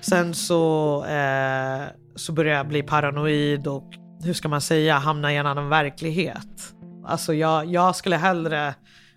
[0.00, 1.82] Sen så, eh,
[2.14, 3.94] så började jag bli paranoid och
[4.24, 6.74] hur ska man säga, hamna i en annan verklighet.
[7.04, 8.74] Alltså jag, jag skulle hellre,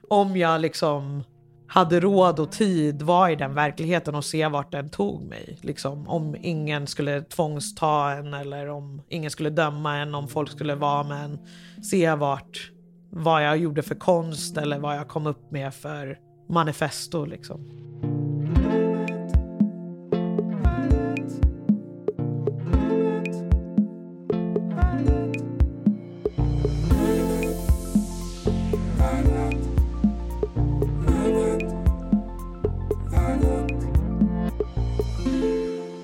[0.10, 1.24] om jag liksom
[1.68, 5.60] hade råd och tid, vara i den verkligheten och se vart den tog mig.
[5.62, 10.76] Liksom, om ingen skulle tvångsta en eller om ingen skulle döma en, om folk skulle
[10.76, 11.40] vara med en.
[11.84, 12.72] Se vart,
[13.10, 16.18] vad jag gjorde för konst eller vad jag kom upp med för
[16.50, 17.91] manifesto liksom.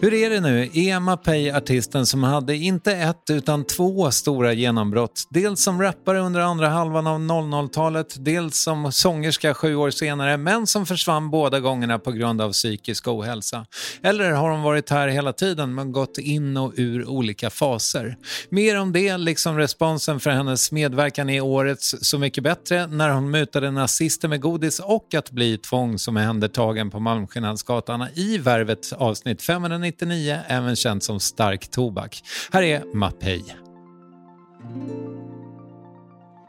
[0.08, 0.70] Hur är det nu?
[0.74, 5.28] Är Mapei artisten som hade inte ett utan två stora genombrott?
[5.30, 10.68] Dels som rappare under andra halvan av 00-talet, dels som sångerska sju år senare, men
[10.68, 13.66] som försvann båda gångerna på grund av psykisk ohälsa.
[14.04, 18.18] Eller har hon varit här hela tiden men gått in och ur olika faser?
[18.50, 23.32] Mer om det, liksom responsen för hennes medverkan i årets Så mycket bättre när hon
[23.32, 30.40] mutade nazister med godis och att bli tvångsomhändertagen på Malmskillnadsgatan i Värvet avsnitt 590 1999,
[30.48, 32.22] även känt som stark tobak.
[32.52, 33.44] Här är Mapei.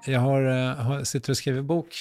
[0.07, 1.95] Jag har, har, sitter och skriver bok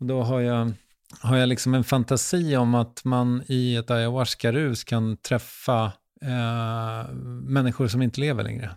[0.00, 0.72] och då har jag,
[1.20, 5.92] har jag liksom en fantasi om att man i ett ayahuasca-rus kan träffa
[6.22, 7.12] eh,
[7.42, 8.70] människor som inte lever längre.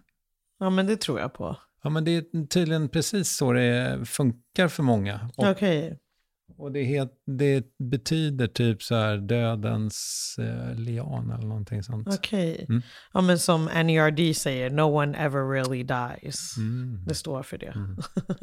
[0.59, 1.57] Ja, men det tror jag på.
[1.83, 5.29] Ja, men det är tydligen precis så det funkar för många.
[5.35, 5.51] Okej.
[5.51, 5.97] Okay.
[6.57, 12.07] Och det, het, det, betyder typ så här dödens eh, lian eller någonting sånt.
[12.07, 12.53] Okej.
[12.53, 12.65] Okay.
[12.69, 12.81] Mm.
[13.13, 16.57] Ja men som NERD säger, no one ever really dies.
[16.57, 17.05] Mm.
[17.07, 17.71] Det står för det.
[17.75, 17.97] Mm.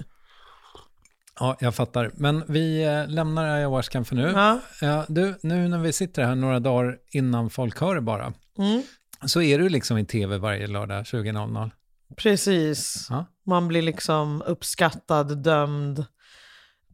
[1.40, 2.10] Ja, jag fattar.
[2.14, 4.32] Men vi eh, lämnar ayahuascan för nu.
[4.34, 4.60] Ja.
[4.80, 8.82] Ja, du, nu när vi sitter här några dagar innan folk hör det bara, mm.
[9.26, 11.70] så är du liksom i tv varje lördag 20.00.
[12.16, 13.06] Precis.
[13.10, 13.26] Ja.
[13.46, 16.04] Man blir liksom uppskattad, dömd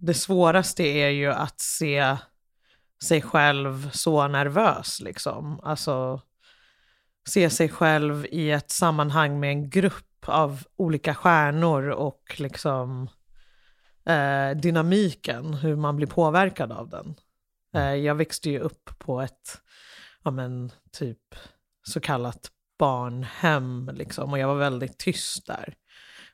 [0.00, 2.16] det svåraste är ju att se
[3.02, 5.60] sig själv så nervös liksom.
[5.62, 6.20] Alltså
[7.28, 13.08] se sig själv i ett sammanhang med en grupp av olika stjärnor och liksom
[14.06, 17.14] eh, dynamiken, hur man blir påverkad av den.
[17.74, 19.60] Eh, jag växte ju upp på ett,
[20.24, 21.34] ja men typ
[21.82, 25.74] så kallat barnhem liksom och jag var väldigt tyst där.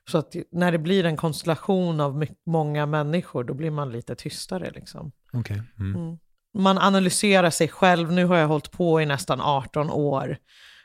[0.09, 4.71] Så att när det blir en konstellation av många människor då blir man lite tystare
[4.71, 5.11] liksom.
[5.33, 5.61] Okej.
[5.79, 5.95] Mm.
[5.95, 6.17] Mm.
[6.57, 8.11] Man analyserar sig själv.
[8.11, 10.37] Nu har jag hållit på i nästan 18 år.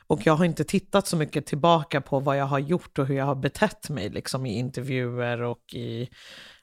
[0.07, 3.17] Och jag har inte tittat så mycket tillbaka på vad jag har gjort och hur
[3.17, 6.09] jag har betett mig liksom, i intervjuer och i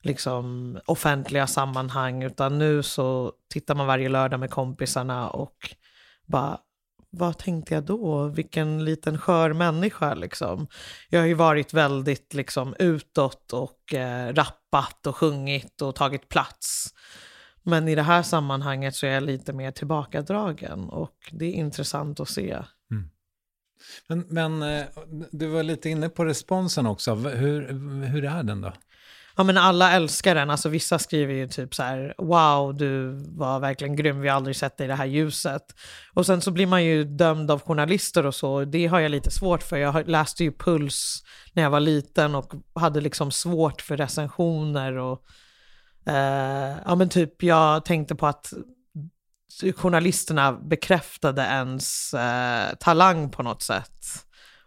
[0.01, 2.23] liksom, offentliga sammanhang.
[2.23, 5.75] Utan nu så tittar man varje lördag med kompisarna och
[6.25, 6.57] bara,
[7.11, 8.27] vad tänkte jag då?
[8.27, 10.67] Vilken liten skör människa liksom.
[11.09, 16.93] Jag har ju varit väldigt liksom, utåt och eh, rappat och sjungit och tagit plats.
[17.63, 22.19] Men i det här sammanhanget så är jag lite mer tillbakadragen och det är intressant
[22.19, 22.51] att se.
[22.91, 23.09] Mm.
[24.07, 24.85] Men, men eh,
[25.31, 27.15] du var lite inne på responsen också.
[27.15, 27.67] Hur,
[28.05, 28.73] hur är den då?
[29.39, 33.59] Ja men alla älskar den, alltså vissa skriver ju typ så här wow du var
[33.59, 35.61] verkligen grym, vi har aldrig sett dig i det här ljuset.
[36.13, 39.31] Och sen så blir man ju dömd av journalister och så, det har jag lite
[39.31, 39.77] svårt för.
[39.77, 45.25] Jag läste ju Puls när jag var liten och hade liksom svårt för recensioner och
[46.05, 48.53] eh, ja men typ jag tänkte på att
[49.75, 54.05] journalisterna bekräftade ens eh, talang på något sätt.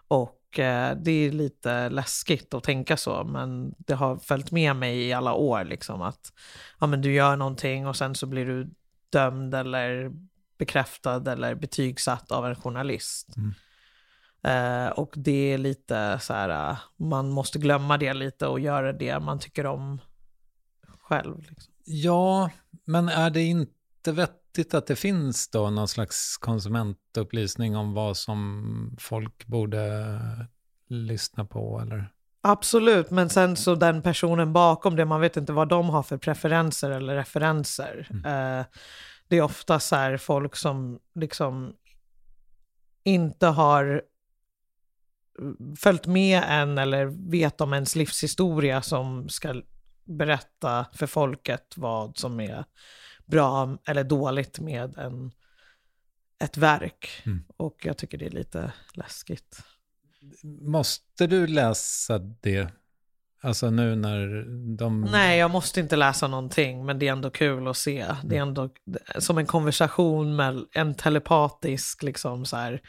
[0.08, 5.06] Och eh, det är lite läskigt att tänka så, men det har följt med mig
[5.06, 5.64] i alla år.
[5.64, 6.32] Liksom, att
[6.80, 8.70] ja, men du gör någonting och sen så blir du
[9.10, 10.12] dömd eller
[10.58, 13.28] bekräftad eller betygsatt av en journalist.
[14.44, 18.92] Eh, och det är lite så här, eh, man måste glömma det lite och göra
[18.92, 20.00] det man tycker om
[21.00, 21.38] själv.
[21.38, 21.72] Liksom.
[21.84, 22.50] Ja,
[22.84, 24.41] men är det inte vettigt
[24.74, 30.18] att det finns då någon slags konsumentupplysning om vad som folk borde
[30.88, 32.12] lyssna på eller?
[32.40, 36.16] Absolut, men sen så den personen bakom det, man vet inte vad de har för
[36.16, 38.08] preferenser eller referenser.
[38.10, 38.64] Eh,
[39.28, 41.74] det är ofta så här folk som liksom
[43.04, 44.02] inte har
[45.78, 49.62] följt med en eller vet om ens livshistoria som ska
[50.04, 52.64] berätta för folket vad som är
[53.32, 55.32] bra eller dåligt med en,
[56.38, 57.08] ett verk.
[57.24, 57.44] Mm.
[57.56, 59.62] Och jag tycker det är lite läskigt.
[60.60, 62.68] Måste du läsa det?
[63.42, 64.44] Alltså nu när
[64.76, 65.00] de...
[65.00, 68.06] Nej, jag måste inte läsa någonting, men det är ändå kul att se.
[68.24, 68.70] Det är ändå
[69.18, 72.80] som en konversation, med, en telepatisk liksom så här,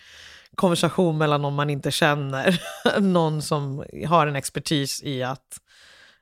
[0.56, 2.62] konversation mellan någon man inte känner.
[3.00, 5.60] någon som har en expertis i att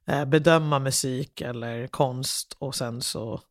[0.07, 3.41] eh, bedöma musik eller konst och sen så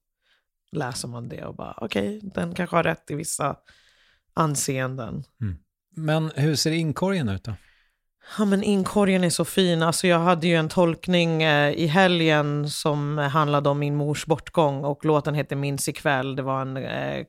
[0.72, 3.56] läser man det och bara okej, den kanske har rätt i vissa
[4.34, 5.24] anseenden.
[5.96, 7.54] Men hur ser inkorgen ut då?
[8.38, 9.82] Ja men inkorgen är så fin.
[9.82, 14.84] Alltså jag hade ju en tolkning eh, i helgen som handlade om min mors bortgång
[14.84, 16.36] och låten heter Minns ikväll.
[16.36, 17.24] Det var en eh,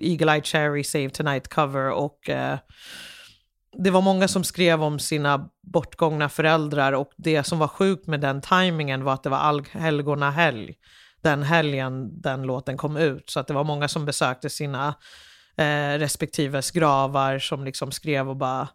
[0.00, 2.58] Eagle Eye Cherry Save Tonight cover och eh,
[3.78, 8.20] det var många som skrev om sina bortgångna föräldrar och det som var sjukt med
[8.20, 10.74] den tajmingen var att det var allhelgona helg
[11.20, 13.30] den helgen den låten kom ut.
[13.30, 14.94] Så att det var många som besökte sina
[15.56, 18.68] eh, respektives gravar som liksom skrev och bara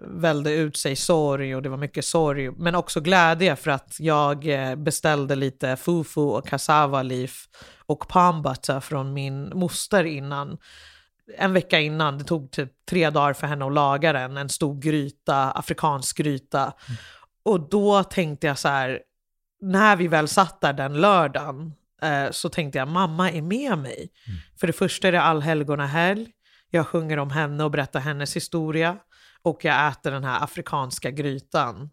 [0.00, 2.50] välde ut sig sorg och det var mycket sorg.
[2.50, 7.48] Men också glädje för att jag eh, beställde lite fufu och cassava leaf
[7.86, 10.58] och palm butter från min moster innan.
[11.38, 14.80] En vecka innan, det tog typ tre dagar för henne att laga den, en stor
[14.80, 16.72] gryta, afrikansk gryta.
[17.42, 19.00] Och då tänkte jag så här,
[19.60, 21.72] när vi väl satt där den lördagen
[22.30, 24.08] så tänkte jag mamma är med mig.
[24.60, 26.30] För det första är det allhelgona helg,
[26.70, 28.98] jag sjunger om henne och berättar hennes historia
[29.42, 31.90] och jag äter den här afrikanska grytan.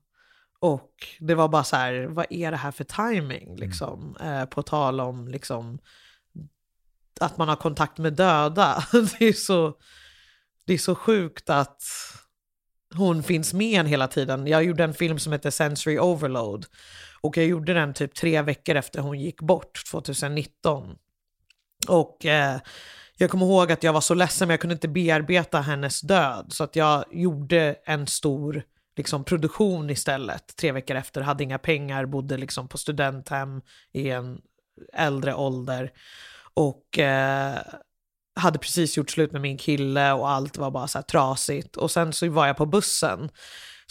[0.60, 4.18] Och det var bara så här, vad är det här för timing liksom?
[4.22, 5.80] Eh, på tal om liksom
[7.20, 8.84] att man har kontakt med döda.
[9.20, 9.74] Det är så,
[10.66, 11.84] det är så sjukt att
[12.96, 14.48] hon finns med en hela tiden.
[14.48, 16.66] Jag gjorde en film som heter Sensory Overload
[17.21, 20.95] och jag gjorde den typ tre veckor efter hon gick bort 2019.
[21.88, 22.59] Och eh,
[23.17, 26.45] jag kommer ihåg att jag var så ledsen men jag kunde inte bearbeta hennes död
[26.49, 28.63] så att jag gjorde en stor
[28.97, 30.55] liksom, produktion istället.
[30.55, 33.61] Tre veckor efter, hade inga pengar, bodde liksom på studenthem
[33.93, 34.41] i en
[34.93, 35.91] äldre ålder.
[36.53, 37.57] Och eh,
[38.35, 41.77] hade precis gjort slut med min kille och allt var bara så här trasigt.
[41.77, 43.29] Och sen så var jag på bussen.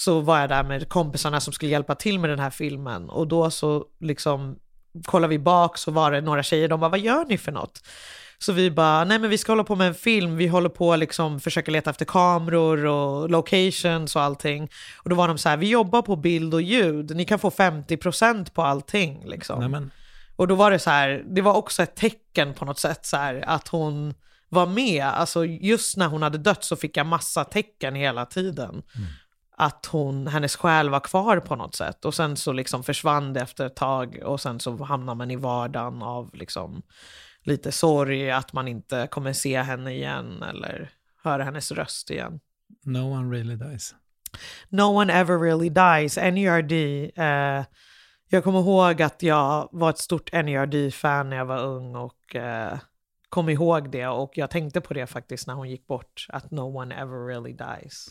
[0.01, 3.11] Så var jag där med kompisarna som skulle hjälpa till med den här filmen.
[3.11, 4.59] Och då så liksom
[5.05, 7.83] kollade vi bak så var det några tjejer, de bara vad gör ni för något?
[8.39, 10.97] Så vi bara, nej men vi ska hålla på med en film, vi håller på
[10.97, 14.71] liksom försöka leta efter kameror och locations och allting.
[14.97, 17.51] Och då var de så här, vi jobbar på bild och ljud, ni kan få
[17.51, 19.61] 50% på allting liksom.
[19.61, 19.91] Nej, men,
[20.37, 23.17] Och då var det så här, det var också ett tecken på något sätt så
[23.17, 24.15] här, att hon
[24.49, 25.07] var med.
[25.07, 28.71] Alltså just när hon hade dött så fick jag massa tecken hela tiden.
[28.71, 29.09] Mm.
[29.61, 32.05] Att hon, hennes själ var kvar på något sätt.
[32.05, 35.37] Och sen så liksom försvann det efter ett tag och sen så hamnar man i
[35.37, 36.83] vardagen av liksom
[37.43, 40.91] lite sorg att man inte kommer se henne igen eller
[41.25, 42.41] höra hennes röst igen.
[42.85, 43.95] No one really dies.
[44.69, 46.17] No one ever really dies.
[46.17, 46.73] NERD.
[47.17, 47.65] Eh,
[48.31, 52.79] jag kommer ihåg att jag var ett stort NERD-fan när jag var ung och eh,
[53.29, 56.79] kom ihåg det och jag tänkte på det faktiskt när hon gick bort, att no
[56.79, 58.09] one ever really dies.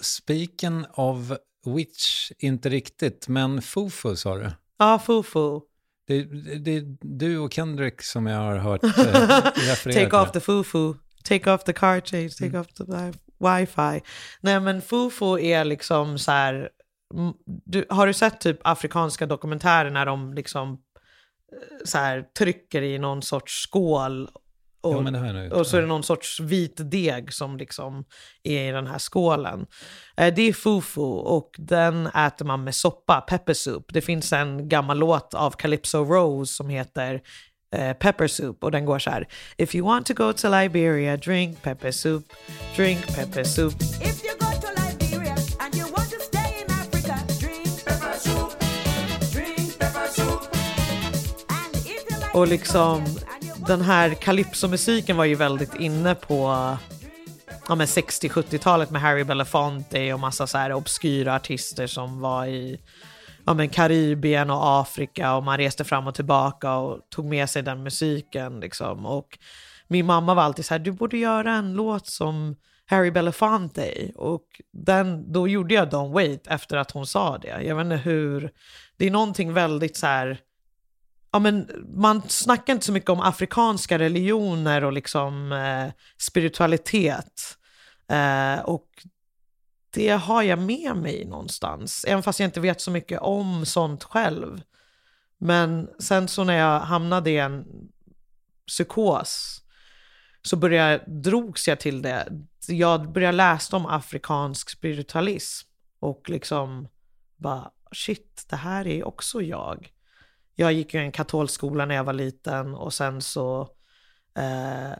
[0.00, 1.32] Speaking of
[1.66, 4.50] which, inte riktigt, men Fufu sa du?
[4.78, 5.60] Ja, Fufu.
[6.06, 6.24] Det,
[6.58, 8.90] det är du och Kendrick som jag har hört eh,
[9.54, 12.60] referera Take off the Fufu, take off the car change, take mm.
[12.60, 12.84] off the
[13.38, 14.02] wifi.
[14.40, 16.70] Nej men Fufu är liksom så här,
[17.64, 20.78] du, har du sett typ afrikanska dokumentärer när de liksom eh,
[21.84, 24.28] så här, trycker i någon sorts skål
[24.80, 28.04] och, ja, och så är det någon sorts vit deg som liksom
[28.42, 29.66] är i den här skålen.
[30.16, 33.84] Eh, det är fufu och den äter man med soppa, pepper soup.
[33.88, 37.20] Det finns en gammal låt av Calypso Rose som heter
[37.76, 39.28] eh, Pepper soup och den går så här.
[39.56, 42.32] If you want to go to Liberia, drink pepper soup,
[42.76, 43.74] drink pepper soup.
[52.32, 53.04] Och liksom
[53.66, 56.36] den här calypsomusiken var ju väldigt inne på
[57.68, 62.80] ja, 60-70-talet med Harry Belafonte och massa så här obskyra artister som var i
[63.46, 67.62] ja, men Karibien och Afrika och man reste fram och tillbaka och tog med sig
[67.62, 68.60] den musiken.
[68.60, 69.06] Liksom.
[69.06, 69.38] Och
[69.88, 74.10] min mamma var alltid så här, du borde göra en låt som Harry Belafonte.
[74.14, 77.62] Och den, då gjorde jag Don't Wait efter att hon sa det.
[77.62, 78.50] Jag vet inte hur,
[78.96, 80.38] det är någonting väldigt så här,
[81.32, 87.56] ja, men man snackar inte så mycket om afrikanska religioner och liksom eh, spiritualitet.
[88.08, 88.88] Eh, och
[89.90, 94.04] det har jag med mig någonstans, även fast jag inte vet så mycket om sånt
[94.04, 94.62] själv.
[95.38, 97.64] Men sen så när jag hamnade i en
[98.66, 99.62] psykos
[100.42, 102.28] så började, drogs jag till det.
[102.68, 105.68] Jag började läsa om afrikansk spiritualism
[106.00, 106.88] och liksom
[107.36, 109.92] bara shit, det här är också jag
[110.60, 113.60] jag gick ju en katolsk skola när jag var liten och sen så
[114.36, 114.98] eh,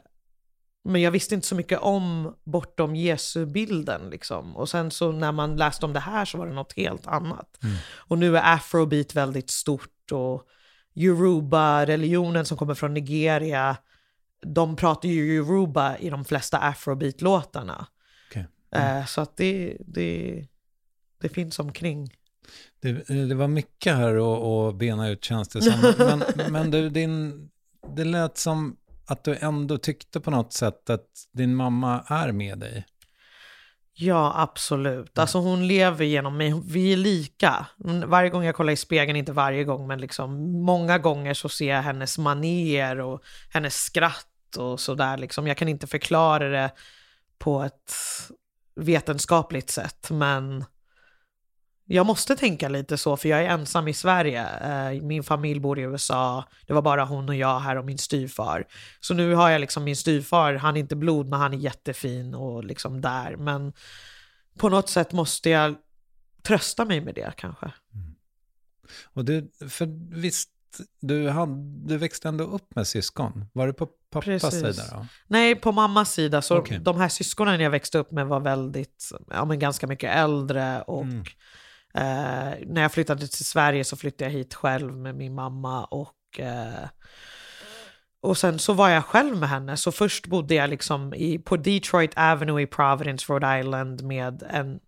[0.85, 4.57] men jag visste inte så mycket om bortom Jesu-bilden liksom.
[4.57, 7.59] Och sen så när man läste om det här så var det något helt annat.
[7.63, 7.77] Mm.
[7.97, 10.49] Och nu är afrobeat väldigt stort och
[10.95, 13.77] Yoruba-religionen som kommer från Nigeria,
[14.47, 17.87] de pratar ju Yoruba i de flesta afrobeat-låtarna.
[18.31, 18.45] Okay.
[18.71, 18.99] Mm.
[18.99, 20.47] Eh, så att det, det,
[21.21, 22.15] det finns omkring.
[22.83, 22.93] Det,
[23.29, 24.15] det var mycket här
[24.69, 25.95] att bena ut känns det som.
[25.99, 27.49] Men, men du, din,
[27.97, 32.59] det lät som att du ändå tyckte på något sätt att din mamma är med
[32.59, 32.87] dig.
[33.93, 35.19] Ja, absolut.
[35.19, 36.63] Alltså hon lever genom mig.
[36.65, 37.67] Vi är lika.
[38.07, 41.75] Varje gång jag kollar i spegeln, inte varje gång, men liksom många gånger så ser
[41.75, 45.19] jag hennes maner och hennes skratt och sådär.
[45.19, 45.47] Liksom.
[45.47, 46.71] Jag kan inte förklara det
[47.39, 47.93] på ett
[48.75, 50.65] vetenskapligt sätt, men
[51.93, 54.47] jag måste tänka lite så, för jag är ensam i Sverige.
[54.59, 56.45] Eh, min familj bor i USA.
[56.67, 58.67] Det var bara hon och jag här och min styvfar.
[59.01, 62.35] Så nu har jag liksom min styvfar, han är inte blod, men han är jättefin
[62.35, 63.37] och liksom där.
[63.37, 63.73] Men
[64.59, 65.75] på något sätt måste jag
[66.43, 67.67] trösta mig med det kanske.
[67.95, 68.15] Mm.
[69.05, 70.51] Och du, för visst,
[71.01, 71.53] du, hade,
[71.89, 73.45] du växte ändå upp med syskon.
[73.53, 74.61] Var det på pappas Precis.
[74.61, 75.07] sida då?
[75.27, 76.43] Nej, på mammas sida.
[76.43, 76.79] Så okay.
[76.79, 81.03] de här syskonen jag växte upp med var väldigt, ja men ganska mycket äldre och
[81.03, 81.25] mm
[81.95, 86.41] Eh, när jag flyttade till Sverige så flyttade jag hit själv med min mamma och
[86.41, 86.89] eh,
[88.23, 89.77] och sen så var jag själv med henne.
[89.77, 94.81] Så först bodde jag liksom i, på Detroit Avenue i Providence, Rhode Island med en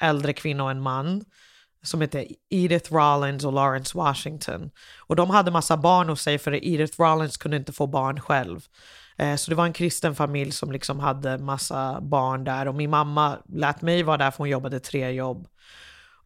[0.00, 1.24] äldre kvinna och en man
[1.82, 4.70] som hette Edith Rollins och Lawrence Washington.
[5.06, 8.60] Och de hade massa barn hos sig för Edith Rollins kunde inte få barn själv.
[9.18, 12.90] Eh, så det var en kristen familj som liksom hade massa barn där och min
[12.90, 15.48] mamma lät mig vara där för hon jobbade tre jobb.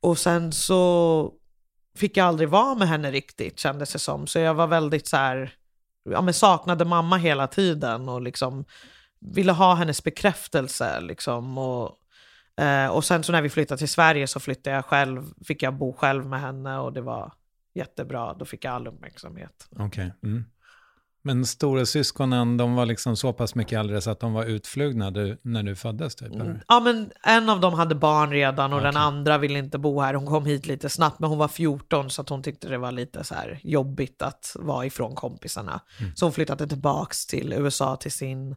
[0.04, 1.32] Och sen så
[1.96, 4.26] fick jag aldrig vara med henne riktigt kändes det som.
[4.26, 5.54] Så jag var väldigt så här,
[6.10, 8.64] ja men saknade mamma hela tiden och liksom
[9.20, 11.58] ville ha hennes bekräftelse liksom.
[11.58, 11.98] Och,
[12.64, 15.74] eh, och sen så när vi flyttade till Sverige så flyttade jag själv, fick jag
[15.74, 17.32] bo själv med henne och det var
[17.74, 18.34] jättebra.
[18.34, 19.68] Då fick jag all uppmärksamhet.
[19.70, 19.86] Okej.
[19.86, 20.10] Okay.
[20.22, 20.44] Mm.
[21.26, 25.10] Men stora syskonen, de var liksom så pass mycket äldre så att de var utflugna
[25.10, 26.32] du, när du föddes typ?
[26.32, 26.64] Eller?
[26.68, 29.02] Ja men en av dem hade barn redan och den Okej.
[29.02, 30.14] andra ville inte bo här.
[30.14, 32.92] Hon kom hit lite snabbt men hon var 14 så att hon tyckte det var
[32.92, 35.80] lite så här jobbigt att vara ifrån kompisarna.
[36.14, 38.56] Så hon flyttade tillbaks till USA till sin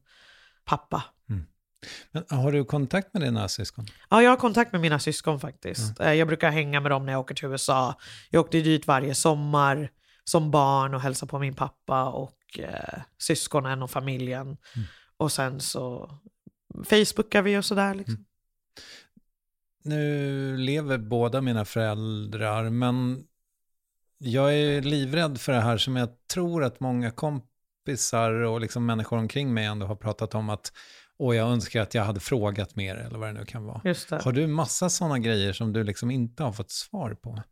[0.65, 1.03] pappa.
[2.11, 3.85] Men, har du kontakt med dina syskon?
[4.09, 5.99] Ja, jag har kontakt med mina syskon faktiskt.
[5.99, 7.95] Eh, Jag brukar hänga med dem när jag åker till USA.
[8.29, 9.89] Jag åkte dit varje sommar
[10.23, 14.57] som barn och hälsade på min pappa och eh, syskonen och familjen.
[15.17, 16.11] Och sen så
[16.83, 17.95] Facebookar vi och sådär.
[17.95, 18.25] Liksom.
[19.83, 23.23] Nu lever båda mina föräldrar, men
[24.17, 29.17] jag är livrädd för det här som jag tror att många kompisar och liksom människor
[29.17, 30.71] omkring mig ändå har pratat om att
[31.19, 33.81] och jag önskar att jag hade frågat mer eller vad det nu kan vara.
[34.23, 37.43] Har du massa sådana grejer som du liksom inte har fått svar på?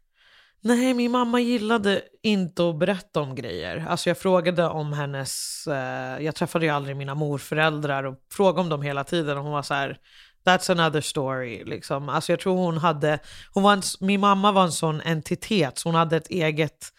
[0.67, 3.85] Nej, min mamma gillade inte att berätta om grejer.
[3.89, 5.63] Alltså jag frågade om hennes...
[5.67, 9.53] Eh, jag träffade ju aldrig mina morföräldrar och frågade om dem hela tiden och hon
[9.53, 9.97] var så här...
[10.45, 11.63] That's another story.
[11.65, 12.09] Liksom.
[12.09, 13.19] Alltså jag tror hon hade...
[13.53, 16.93] Hon var en, min mamma var en sån entitet, så hon hade ett eget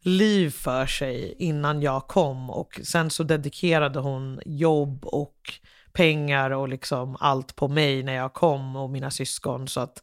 [0.00, 5.36] liv för sig innan jag kom och sen så dedikerade hon jobb och
[5.92, 10.02] pengar och liksom allt på mig när jag kom och mina syskon så att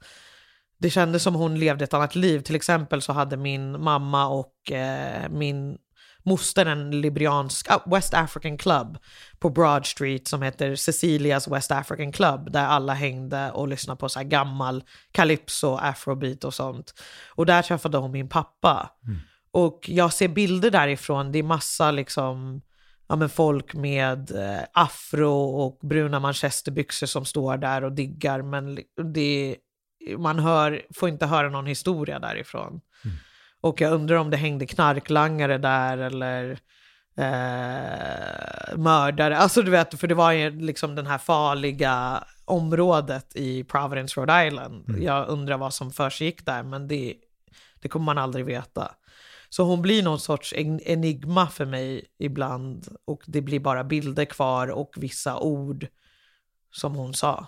[0.78, 2.40] det kändes som hon levde ett annat liv.
[2.40, 5.78] Till exempel så hade min mamma och eh, min
[6.26, 8.98] moster en liberiansk ah, West African Club
[9.40, 14.10] på Broad Street som heter Cecilias West African Club där alla hängde och lyssnade på
[14.10, 16.94] så gammal calypso, afrobeat och sånt.
[17.30, 18.90] Och där träffade hon min pappa.
[19.52, 22.62] Och jag ser bilder därifrån, det är massa liksom
[23.08, 28.80] ja, men folk med eh, afro och bruna manchesterbyxor som står där och diggar men
[29.14, 29.56] det,
[30.18, 32.82] man hör, får inte höra någon historia därifrån.
[33.62, 36.60] Och jag undrar om det hängde knarklangare där eller
[37.18, 39.38] eh, mördare.
[39.38, 44.48] Alltså du vet, för det var ju liksom den här farliga området i Providence, Rhode
[44.48, 44.86] Island.
[45.04, 47.16] Jag undrar vad som försiggick där, men det,
[47.82, 48.92] det kommer man aldrig veta.
[49.50, 54.26] Så hon blir någon sorts en- enigma för mig ibland och det blir bara bilder
[54.26, 55.88] kvar och vissa ord
[56.72, 57.48] som hon sa.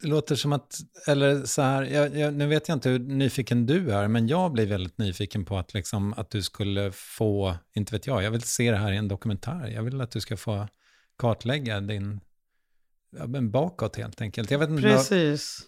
[0.00, 3.66] Det låter som att, eller så här, jag, jag, nu vet jag inte hur nyfiken
[3.66, 7.92] du är, men jag blir väldigt nyfiken på att, liksom, att du skulle få, inte
[7.94, 9.66] vet jag, jag vill se det här i en dokumentär.
[9.74, 10.68] Jag vill att du ska få
[11.18, 12.20] kartlägga din,
[13.16, 14.50] ja, men bakåt helt enkelt.
[14.50, 15.60] Jag vet inte, vad- Precis.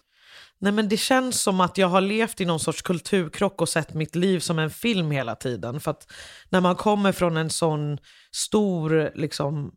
[0.59, 3.93] Nej men det känns som att jag har levt i någon sorts kulturkrock och sett
[3.93, 5.79] mitt liv som en film hela tiden.
[5.79, 6.11] För att
[6.49, 7.97] när man kommer från en sån
[8.31, 9.71] stor liksom,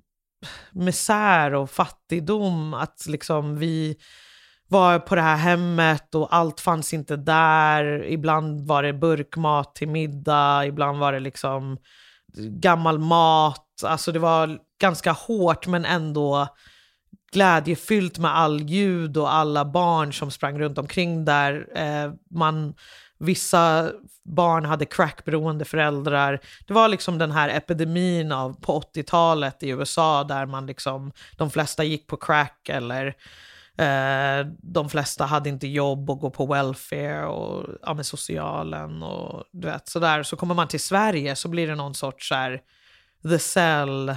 [0.73, 3.97] misär och fattigdom, att liksom vi
[4.69, 8.05] var på det här hemmet och allt fanns inte där.
[8.05, 11.79] Ibland var det burkmat till middag, ibland var det liksom
[12.37, 13.85] gammal mat.
[13.85, 16.49] Alltså det var ganska hårt men ändå
[17.33, 21.69] glädjefyllt med all ljud och alla barn som sprang runt omkring där.
[21.75, 22.75] Eh, man,
[23.19, 23.91] vissa
[24.25, 26.41] barn hade crackberoende föräldrar.
[26.67, 31.51] Det var liksom den här epidemin av på 80-talet i USA där man liksom, de
[31.51, 33.15] flesta gick på crack eller
[33.79, 39.45] eh, de flesta hade inte jobb och gå på welfare och ja, med socialen och
[39.53, 40.23] du vet sådär.
[40.23, 42.61] Så kommer man till Sverige så blir det någon sorts så här,
[43.23, 44.17] the cell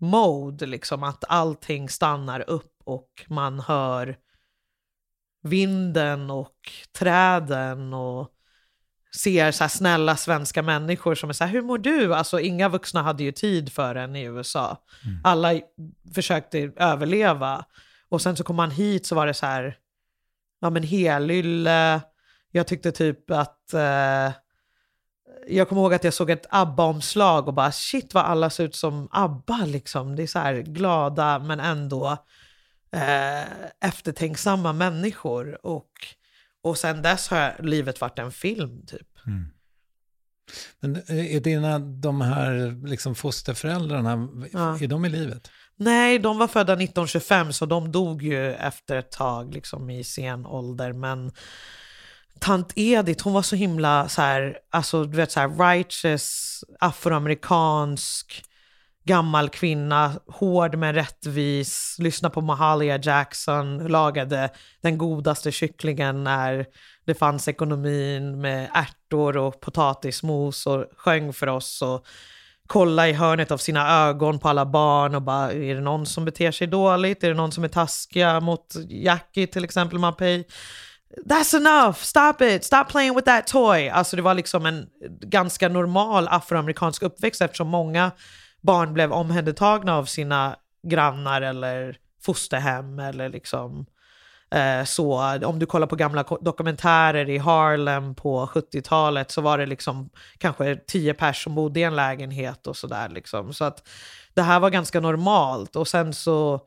[0.00, 4.16] mode, liksom att allting stannar upp och man hör
[5.42, 6.56] vinden och
[6.98, 8.28] träden och
[9.16, 12.14] ser så snälla svenska människor som är så här, hur mår du?
[12.14, 14.76] Alltså inga vuxna hade ju tid för en i USA.
[15.24, 15.62] Alla i-
[16.14, 17.64] försökte överleva.
[18.08, 19.76] Och sen så kom man hit så var det så här,
[20.60, 22.00] ja men helylle.
[22.50, 24.32] Jag tyckte typ att eh,
[25.46, 28.74] jag kommer ihåg att jag såg ett ABBA-omslag och bara shit vad alla ser ut
[28.74, 30.16] som ABBA liksom.
[30.16, 32.16] Det är så här glada men ändå
[32.92, 33.42] eh,
[33.88, 35.66] eftertänksamma människor.
[35.66, 35.90] Och,
[36.62, 39.08] och sen dess har livet varit en film typ.
[40.80, 44.78] Men är dina, de här liksom fosterföräldrarna, Ja.
[44.80, 45.50] är de i livet?
[45.80, 50.46] Nej, de var födda 1925 så de dog ju efter ett tag liksom i sen
[50.46, 50.92] ålder.
[50.92, 51.32] Men
[52.40, 58.44] tant Edith, hon var så himla så här, alltså du vet så här righteous, afroamerikansk,
[59.04, 66.66] gammal kvinna, hård men rättvis, lyssna på Mahalia Jackson, lagade den godaste kycklingen när
[67.04, 72.06] det fanns ekonomin med ärtor och potatismos och sjöng för oss och
[72.68, 76.24] kolla i hörnet av sina ögon på alla barn och bara, är det någon som
[76.24, 77.24] beter sig dåligt?
[77.24, 80.44] Är det någon som är taskiga mot Jackie till exempel, Mapei?
[81.26, 83.88] That's enough, stop it, stop playing with that toy.
[83.88, 84.86] Alltså det var liksom en
[85.20, 88.10] ganska normal afroamerikansk uppväxt eftersom många
[88.60, 90.56] barn blev omhändertagna av sina
[90.88, 93.84] grannar eller fosterhem eller liksom eh,
[94.50, 95.38] Eh, så.
[95.44, 100.76] Om du kollar på gamla dokumentärer i Harlem på 70-talet så var det liksom kanske
[100.76, 103.52] tio personer som bodde i en lägenhet och sådär liksom.
[103.52, 103.88] Så att
[104.34, 106.60] det här var ganska normalt och sen så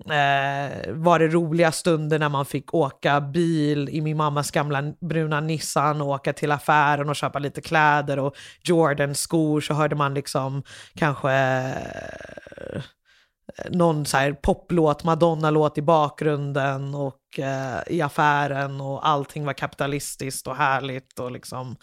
[0.00, 5.40] Eh, var det roliga stunder när man fick åka bil i min mammas gamla bruna
[5.40, 10.62] Nissan och åka till affären och köpa lite kläder och Jordan-skor så hörde man liksom
[10.94, 12.82] kanske eh,
[13.56, 19.52] Eh, någon så här poplåt, Madonna-låt i bakgrunden och eh, i affären och allting var
[19.52, 21.76] kapitalistiskt och härligt och liksom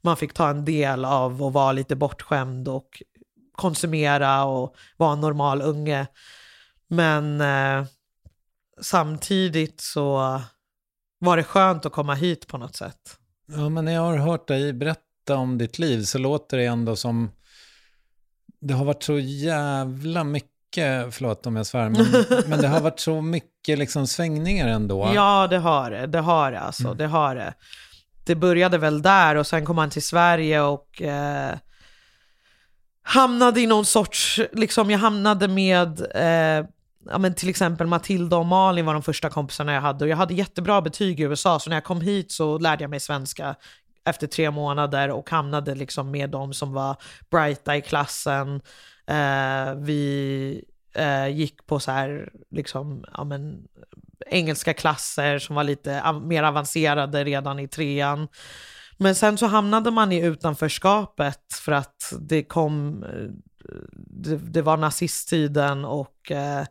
[0.00, 3.02] man fick ta en del av och vara lite bortskämd och
[3.52, 6.06] konsumera och vara en normal unge.
[6.88, 7.86] Men eh,
[8.80, 10.40] samtidigt så
[11.18, 13.18] var det skönt att komma hit på något sätt.
[13.46, 16.96] Ja, men när jag har hört dig berätta om ditt liv så låter det ändå
[16.96, 17.30] som
[18.60, 20.53] det har varit så jävla mycket,
[21.10, 22.06] förlåt om jag svär, men,
[22.46, 25.10] men det har varit så mycket liksom svängningar ändå.
[25.14, 26.06] Ja, det har det.
[26.06, 26.84] Det har det alltså.
[26.84, 26.96] Mm.
[26.96, 27.54] Det har det.
[28.24, 31.54] Det började väl där och sen kom han till Sverige och eh,
[33.02, 36.66] hamnade i någon sorts, liksom jag hamnade med eh,
[37.10, 40.16] ja, men till exempel Matilda och Malin var de första kompisarna jag hade och jag
[40.16, 43.54] hade jättebra betyg i USA så när jag kom hit så lärde jag mig svenska
[44.04, 46.96] efter tre månader och hamnade liksom med de som var
[47.30, 48.60] brighta i klassen.
[49.06, 50.64] Eh, vi
[50.94, 53.62] eh, gick på så här, liksom, ja, men,
[54.26, 58.28] engelska klasser som var lite av mer avancerade redan i trean.
[58.98, 63.30] Men sen så hamnade man i utanförskapet för att det kom, eh,
[63.92, 66.66] det, det var nazisttiden och eh,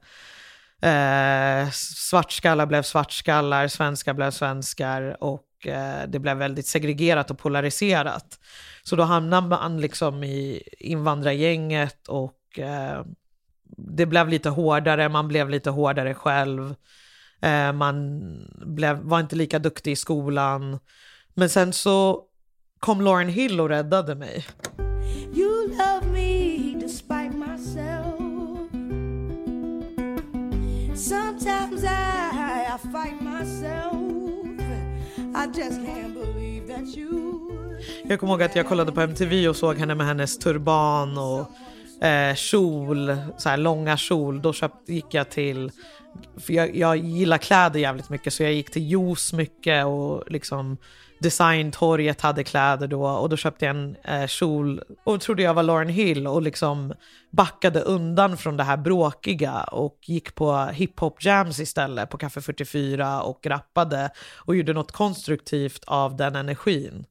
[0.83, 8.39] eh, svartskallar blev svartskallar, svenskar blev svenskar och eh, det blev väldigt segregerat och polariserat.
[8.83, 13.05] Så då hamnade man liksom i invandrargänget och eh,
[13.77, 16.75] det blev lite hårdare, man blev lite hårdare själv.
[17.41, 18.21] Eh, man
[18.65, 20.79] blev, var inte lika duktig i skolan.
[21.33, 22.23] Men sen så
[22.79, 24.45] kom Lauren Hill och räddade mig.
[25.35, 28.19] You love me despite myself
[30.95, 33.93] Sometimes I, I fight myself
[35.35, 37.52] I just can't believe that you
[38.03, 42.05] jag kommer ihåg att jag kollade på MTV och såg henne med hennes turban och
[42.05, 44.41] eh, kjol, så här långa kjol.
[44.41, 45.71] Då köpt, gick jag till
[46.37, 50.77] för jag, jag gillar kläder jävligt mycket så jag gick till Juice mycket och liksom
[51.19, 55.63] designtorget hade kläder då och då köpte jag en eh, kjol och trodde jag var
[55.63, 56.93] Lauren Hill och liksom
[57.31, 63.21] backade undan från det här bråkiga och gick på hiphop jams istället på Café 44
[63.21, 67.05] och rappade och gjorde något konstruktivt av den energin.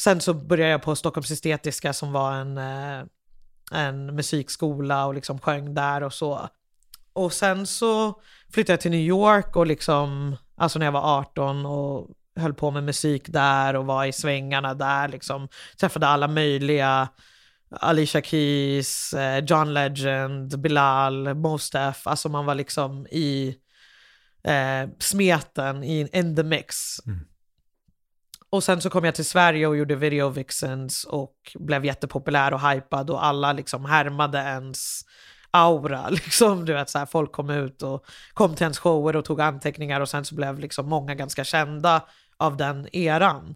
[0.00, 3.04] Sen så började jag på Stockholms Estetiska som var en, eh,
[3.72, 6.48] en musikskola och liksom sjöng där och så.
[7.12, 8.20] Och sen så
[8.52, 12.70] flyttade jag till New York och liksom, alltså när jag var 18 och höll på
[12.70, 15.48] med musik där och var i svängarna där liksom.
[15.80, 17.08] Träffade alla möjliga,
[17.70, 22.06] Alicia Keys, eh, John Legend, Bilal, Mos Def.
[22.06, 23.56] Alltså man var liksom i
[24.44, 26.76] eh, smeten, i, in the mix.
[27.06, 27.20] Mm.
[28.50, 32.70] Och sen så kom jag till Sverige och gjorde Video Vixens och blev jättepopulär och
[32.70, 35.00] hypad och alla liksom härmade ens
[35.50, 36.08] aura.
[36.10, 39.40] Liksom, du vet, så här, folk kom ut och kom till ens shower och tog
[39.40, 42.02] anteckningar och sen så blev liksom många ganska kända
[42.36, 43.54] av den eran.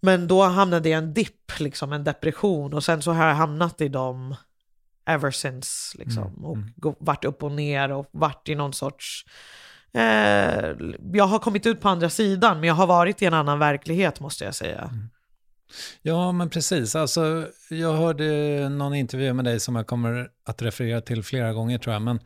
[0.00, 3.34] Men då hamnade jag i en dipp, liksom, en depression och sen så har jag
[3.34, 4.34] hamnat i dem
[5.06, 5.98] ever since.
[5.98, 6.96] Liksom, mm, och mm.
[7.00, 9.24] varit upp och ner och varit i någon sorts...
[9.92, 10.76] Eh,
[11.12, 14.20] jag har kommit ut på andra sidan men jag har varit i en annan verklighet
[14.20, 14.80] måste jag säga.
[14.80, 15.08] Mm.
[16.02, 16.96] Ja, men precis.
[16.96, 21.78] Alltså, jag hörde någon intervju med dig som jag kommer att referera till flera gånger
[21.78, 22.02] tror jag.
[22.02, 22.20] Men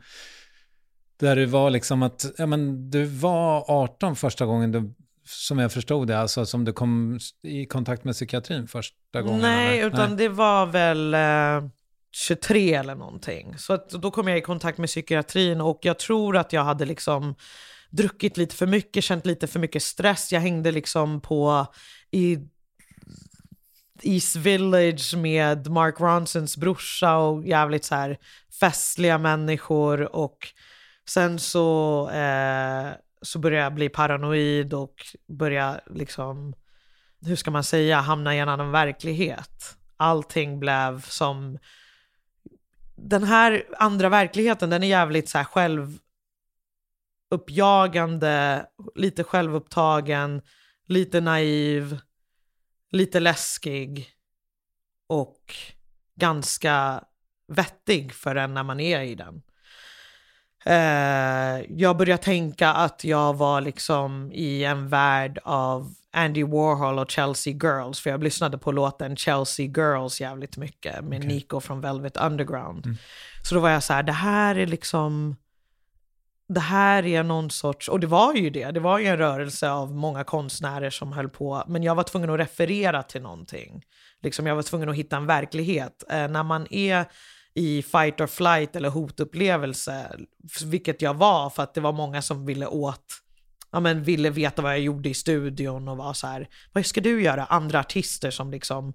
[1.19, 4.93] där det var liksom att ja, men du var 18 första gången du
[5.27, 9.41] som jag förstod det, alltså som du kom i kontakt med psykiatrin första gången?
[9.41, 9.87] Nej, eller?
[9.87, 10.17] utan Nej.
[10.17, 11.69] det var väl eh,
[12.15, 13.57] 23 eller någonting.
[13.57, 16.85] Så att, då kom jag i kontakt med psykiatrin och jag tror att jag hade
[16.85, 17.35] liksom
[17.89, 20.31] druckit lite för mycket, känt lite för mycket stress.
[20.31, 21.67] Jag hängde liksom på
[22.11, 22.37] i
[24.01, 28.17] East Village med Mark Ronsons brorsa och jävligt så här
[28.59, 30.37] festliga människor och
[31.07, 34.95] sen så eh, så började jag bli paranoid och
[35.27, 36.53] börja liksom,
[37.21, 39.77] hur ska man säga, hamna i en annan verklighet.
[39.97, 41.57] Allting blev som,
[42.95, 45.45] den här andra verkligheten den är jävligt så här
[47.29, 50.41] självuppjagande, lite självupptagen,
[50.85, 51.99] lite naiv,
[52.91, 54.09] lite läskig
[55.07, 55.55] och
[56.15, 57.03] ganska
[57.47, 59.41] vettig för en när man är i den.
[60.65, 67.11] Eh, jag började tänka att jag var liksom i en värld av Andy Warhol och
[67.11, 71.33] Chelsea Girls, för jag lyssnade på låten Chelsea Girls jävligt mycket med Okay.
[71.33, 72.85] Nico från Velvet Underground.
[72.85, 72.97] Mm.
[73.43, 75.35] Så då var jag så här, det här är liksom,
[76.47, 79.69] det här är någon sorts, och det var ju det, det var ju en rörelse
[79.69, 83.83] av många konstnärer som höll på, men jag var tvungen att referera till någonting.
[84.21, 86.03] Liksom jag var tvungen att hitta en verklighet.
[86.09, 87.05] Eh, när man är
[87.55, 90.17] i fight or flight eller hotupplevelse,
[90.65, 93.05] vilket jag var för att det var många som ville åt,
[93.71, 97.01] ja men ville veta vad jag gjorde i studion och var så här, vad ska
[97.01, 97.45] du göra?
[97.45, 98.93] Andra artister som liksom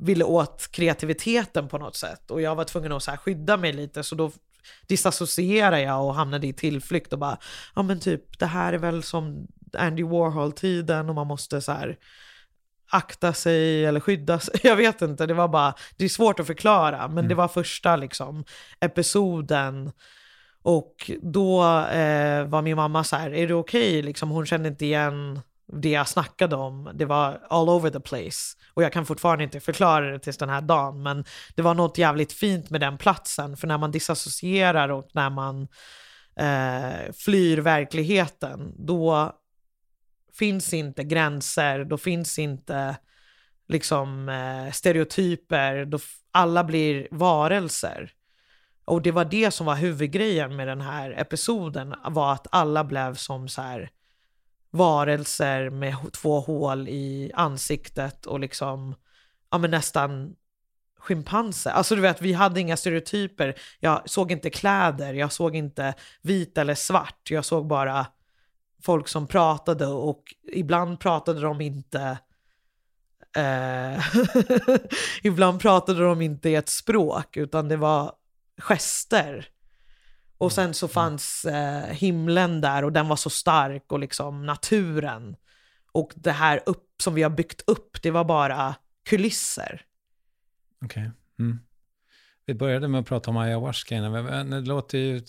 [0.00, 3.72] ville åt kreativiteten på något sätt och jag var tvungen att så här skydda mig
[3.72, 4.32] lite så då
[4.86, 7.38] disassocierade jag och hamnade i tillflykt och bara,
[7.74, 11.98] ja men typ det här är väl som Andy Warhol-tiden och man måste så här
[12.90, 14.60] akta sig eller skydda sig.
[14.62, 17.96] Jag vet inte, det var bara, det är svårt att förklara, men det var första
[17.96, 18.44] liksom
[18.80, 19.92] episoden.
[20.62, 24.02] Och då eh, var min mamma så här, är det okej?
[24.02, 25.40] Liksom, hon kände inte igen
[25.72, 26.90] det jag snackade om.
[26.94, 28.56] Det var all over the place.
[28.74, 31.24] Och jag kan fortfarande inte förklara det tills den här dagen, men
[31.56, 33.56] det var något jävligt fint med den platsen.
[33.56, 35.68] För när man disassocierar och när man
[36.36, 39.32] eh, flyr verkligheten, då
[40.38, 42.96] finns inte gränser, då finns inte
[43.68, 45.98] liksom eh, stereotyper, då
[46.30, 48.12] alla blir varelser.
[48.84, 53.14] Och det var det som var huvudgrejen med den här episoden, var att alla blev
[53.14, 53.90] som så här
[54.70, 58.94] varelser med två hål i ansiktet och liksom,
[59.50, 60.34] ja men nästan
[60.98, 61.70] schimpanser.
[61.70, 63.54] Alltså du vet, vi hade inga stereotyper.
[63.80, 67.30] Jag såg inte kläder, jag såg inte vit eller svart.
[67.30, 68.06] Jag såg bara
[68.82, 72.18] folk som pratade och ibland pratade de inte
[73.36, 74.04] eh,
[75.22, 78.12] ibland pratade de inte i ett språk utan det var
[78.58, 79.48] gester.
[80.38, 85.36] Och sen så fanns eh, himlen där och den var så stark och liksom naturen.
[85.92, 89.84] Och det här upp, som vi har byggt upp, det var bara kulisser.
[90.84, 91.10] Okej.
[91.38, 91.58] Mm.
[92.46, 95.22] Vi började med att prata om ayahuasca innan, men det låter ju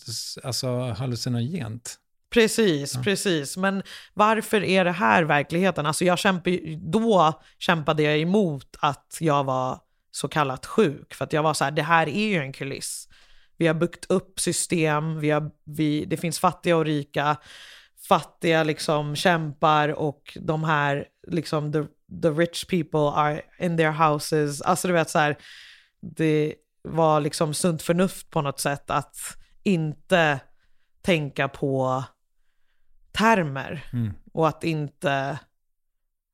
[0.43, 1.99] alltså, hallucinogent.
[2.29, 3.57] Precis, precis.
[3.57, 5.85] Men varför är det här verkligheten?
[5.85, 9.79] Alltså jag kämpa, då kämpade jag emot att jag var
[10.11, 11.13] så kallat sjuk.
[11.13, 13.07] För att jag var så här, det här är ju en kuliss.
[13.57, 17.37] Vi har byggt upp system, vi har, vi, det finns fattiga och rika.
[18.07, 21.83] Fattiga liksom kämpar och de här, liksom the,
[22.21, 24.61] the rich people are in their houses.
[24.61, 25.37] Alltså du vet så här,
[26.01, 29.17] det var liksom sunt förnuft på något sätt att
[29.63, 30.39] inte
[31.01, 32.03] tänka på
[33.11, 34.13] termer Mm.
[34.33, 35.39] och att inte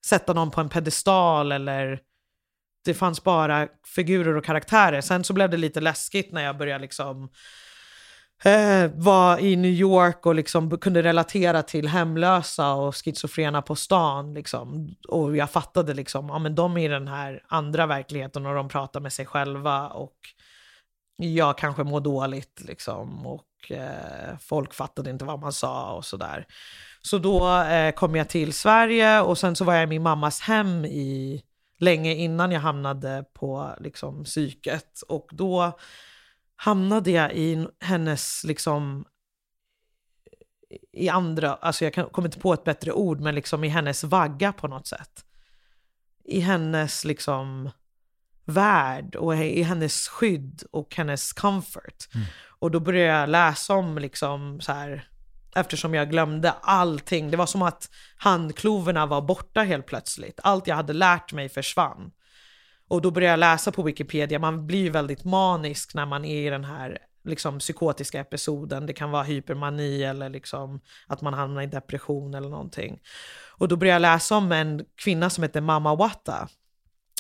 [0.06, 2.00] sätta någon på en pedestal eller
[2.86, 5.02] det fanns bara figurer och karaktärer.
[5.02, 7.30] Sen så blev det lite läskigt när jag började liksom
[8.44, 14.34] eh, vara i New York och liksom kunde relatera till hemlösa och schizofrena på stan.
[14.34, 14.96] Liksom.
[15.08, 18.70] Och jag fattade liksom, ja men de är i den här andra verkligheten och de
[18.70, 20.16] pratar med sig själva och
[21.16, 23.28] jag kanske mår dåligt liksom.
[23.28, 26.48] Och eh, folk fattade inte vad man sa och sådär.
[27.02, 30.42] Så då eh, kom jag till Sverige och sen så var jag i min mammas
[30.42, 31.44] hem i
[31.78, 35.02] länge innan jag hamnade på liksom psyket.
[35.08, 35.80] Och då
[36.56, 39.06] hamnade jag i hennes liksom
[40.92, 44.54] i andra, alltså jag kommer inte på ett bättre ord, men liksom i hennes vagga
[44.54, 45.26] på något sätt.
[46.24, 47.70] I hennes liksom
[48.46, 52.08] värld och i hennes skydd och hennes comfort.
[52.60, 55.08] Och då började jag läsa om liksom så här,
[55.56, 57.32] eftersom jag glömde allting.
[57.32, 60.40] Det var som att handkloverna var borta helt plötsligt.
[60.44, 62.12] Allt jag hade lärt mig försvann.
[62.88, 64.40] Och då började jag läsa på Wikipedia.
[64.40, 68.86] Man blir ju väldigt manisk när man är i den här liksom, psykotiska episoden.
[68.86, 73.00] Det kan vara hypermani eller liksom, att man hamnar i depression eller någonting.
[73.58, 76.50] Och då började jag läsa om en kvinna som heter Mama Wata.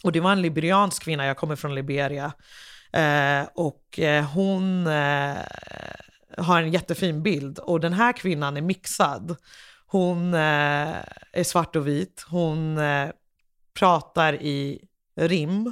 [0.03, 2.33] Och det var en liberiansk kvinna, jag kommer från Liberia.
[2.93, 5.35] Eh, och eh, hon eh,
[6.37, 7.59] har en jättefin bild.
[7.59, 9.35] Och den här kvinnan är mixad.
[9.87, 10.95] Hon eh,
[11.31, 12.25] är svart och vit.
[12.29, 13.09] Hon eh,
[13.79, 15.71] pratar i rim.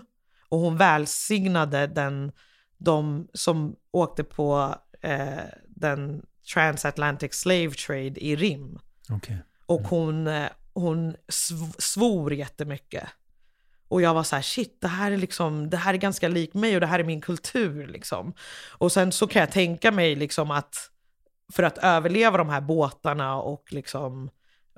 [0.50, 2.32] Och hon välsignade den,
[2.78, 8.80] de som åkte på eh, den transatlantic slave trade i rim.
[9.10, 9.38] Okej.
[9.66, 10.30] Och hon,
[10.74, 13.04] hon sv- svor jättemycket.
[13.88, 16.54] Och jag var så här, shit, det här är liksom, det här är ganska lik
[16.54, 18.34] mig och det här är min kultur liksom.
[18.72, 20.90] Och sen så kan jag tänka mig liksom att
[21.54, 24.30] för att överleva de här båtarna och liksom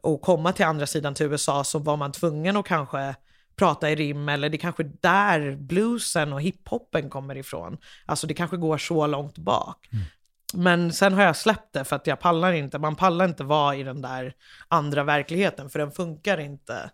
[0.01, 3.15] och komma till andra sidan till USA så var man tvungen att kanske
[3.55, 7.77] prata i rim eller det kanske där bluesen och hiphopen kommer ifrån.
[8.05, 9.89] Alltså det kanske går så långt bak.
[9.91, 10.05] Mm.
[10.53, 13.75] Men sen har jag släppt det för att jag pallar inte, man pallar inte vara
[13.75, 14.33] i den där
[14.67, 16.91] andra verkligheten för den funkar inte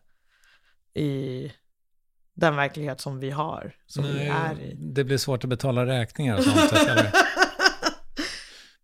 [0.94, 1.52] i
[2.42, 4.76] den verklighet som vi har, som Nej, vi är i.
[4.78, 6.74] Det blir svårt att betala räkningar och sånt.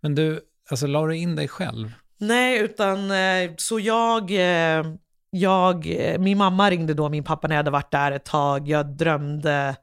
[0.01, 1.91] Men du, alltså la du in dig själv?
[2.17, 4.85] Nej, utan eh, så jag, eh,
[5.29, 8.67] jag, eh, min mamma ringde då min pappa när jag hade varit där ett tag.
[8.67, 9.75] Jag drömde,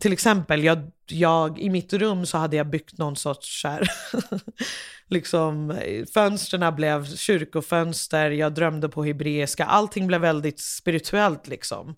[0.00, 3.88] till exempel, jag, jag, i mitt rum så hade jag byggt någon sorts här,
[5.08, 5.78] liksom,
[6.14, 11.96] fönstren blev kyrkofönster, jag drömde på hebreiska, allting blev väldigt spirituellt liksom.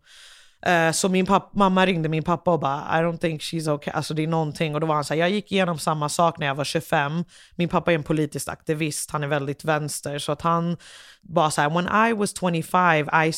[0.68, 3.92] Uh, så min mamma ringde min pappa och bara I don't think she's okay.
[3.92, 4.74] Alltså det är någonting.
[4.74, 7.24] Och då var han så här, jag gick igenom samma sak när jag var 25.
[7.57, 10.18] Min pappa är en politisk aktivist, han är väldigt vänster.
[10.18, 10.76] Så att han
[11.22, 13.33] bara så här, when I was 25 I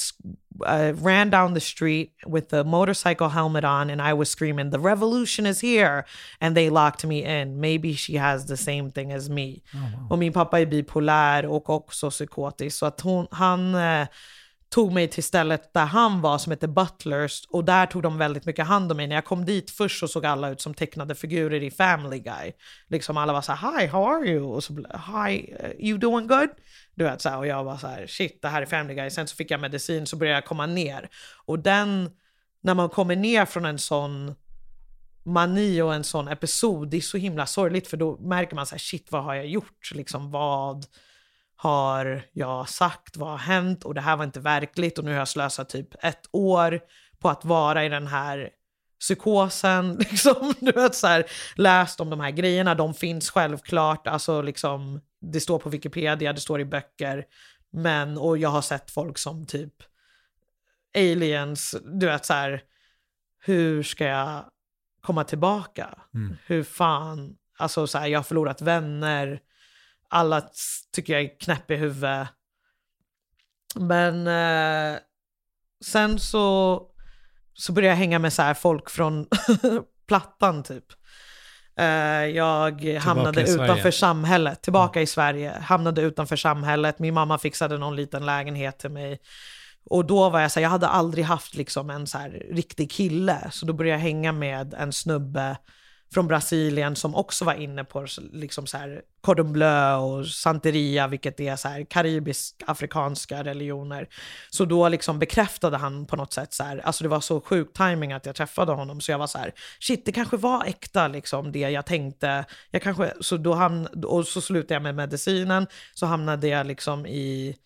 [0.66, 4.78] uh, ran down the street with the motorcycle helmet on and I was screaming the
[4.78, 6.04] revolution is here.
[6.40, 7.60] And they locked me in.
[7.60, 9.62] Maybe she has the same thing as me.
[9.74, 10.10] Oh, wow.
[10.10, 12.78] Och min pappa är bipolär och också psykotisk.
[12.78, 13.74] Så att hon, han...
[13.74, 14.06] Uh,
[14.70, 18.44] tog mig till stället där han var som heter Butlers och där tog de väldigt
[18.44, 19.06] mycket hand om mig.
[19.06, 22.52] När jag kom dit först så såg alla ut som tecknade figurer i Family Guy.
[22.88, 24.44] Liksom alla var så här, hi, how are you?
[24.44, 26.48] Och så, hi, eh, you doing good?
[26.94, 29.10] Du vet så här, och jag var så här, shit, det här är Family Guy.
[29.10, 31.08] Sen så fick jag medicin så började jag komma ner.
[31.46, 32.10] Och den,
[32.62, 34.34] när man kommer ner från en sån
[35.24, 38.74] mani och en sån episod, det är så himla sorgligt för då märker man så
[38.74, 39.90] här, shit, vad har jag gjort?
[39.94, 40.86] Liksom vad
[41.60, 45.18] har jag sagt, vad har hänt och det här var inte verkligt och nu har
[45.18, 46.80] jag slösat typ ett år
[47.18, 48.50] på att vara i den här
[49.00, 51.24] psykosen, liksom, du vet så här,
[51.56, 56.40] läst om de här grejerna, de finns självklart, alltså liksom, det står på Wikipedia, det
[56.40, 57.24] står i böcker,
[57.72, 59.74] men, och jag har sett folk som typ
[60.96, 62.62] aliens, du vet så här,
[63.44, 64.44] hur ska jag
[65.00, 65.98] komma tillbaka?
[66.14, 66.36] Mm.
[66.46, 69.40] Hur fan, alltså så här, jag har förlorat vänner,
[70.08, 70.42] alla
[70.92, 72.28] tycker jag är knäpp i huvudet.
[73.74, 74.98] Men eh,
[75.84, 76.82] sen så,
[77.54, 79.26] så började jag hänga med så här folk från
[80.08, 80.84] Plattan typ.
[81.78, 81.86] Eh,
[82.24, 85.04] jag tillbaka hamnade utanför samhället, tillbaka mm.
[85.04, 86.98] i Sverige, hamnade utanför samhället.
[86.98, 89.18] Min mamma fixade någon liten lägenhet till mig.
[89.90, 92.90] Och då var jag så här, jag hade aldrig haft liksom en så här riktig
[92.90, 93.48] kille.
[93.50, 95.56] Så då började jag hänga med en snubbe
[96.14, 101.40] från Brasilien som också var inne på liksom så här cordon bleu och santeria, vilket
[101.40, 104.08] är så här karibisk-afrikanska religioner.
[104.50, 107.72] Så då liksom bekräftade han på något sätt så här, alltså det var så sjuk
[107.72, 111.08] timing att jag träffade honom, så jag var så här, shit, det kanske var äkta
[111.08, 112.44] liksom det jag tänkte.
[112.70, 117.06] Jag kanske, så då hamn, och så slutade jag med medicinen, så hamnade jag liksom
[117.06, 117.56] i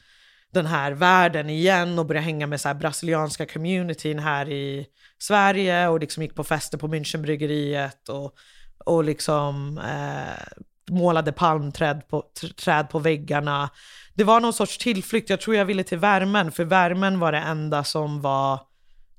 [0.53, 4.87] den här världen igen och började hänga med så här brasilianska communityn här i
[5.19, 8.35] Sverige och liksom gick på fester på Münchenbryggeriet och,
[8.85, 12.25] och liksom eh, målade palmträd på,
[12.65, 13.71] träd på väggarna.
[14.15, 17.39] Det var någon sorts tillflykt, jag tror jag ville till värmen, för värmen var det
[17.39, 18.61] enda som var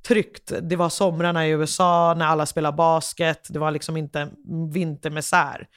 [0.07, 0.51] tryggt.
[0.61, 4.29] Det var somrarna i USA när alla spelade basket, det var liksom inte
[4.73, 5.67] vintermisär.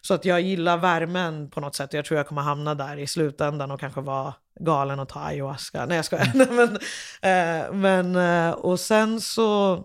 [0.00, 1.92] Så att jag gillar värmen på något sätt.
[1.92, 5.86] Jag tror jag kommer hamna där i slutändan och kanske vara galen och ta ayahuasca.
[5.86, 6.32] Nej jag skojar.
[6.34, 6.56] Mm.
[6.56, 6.76] men,
[7.22, 9.84] eh, men, eh, och sen så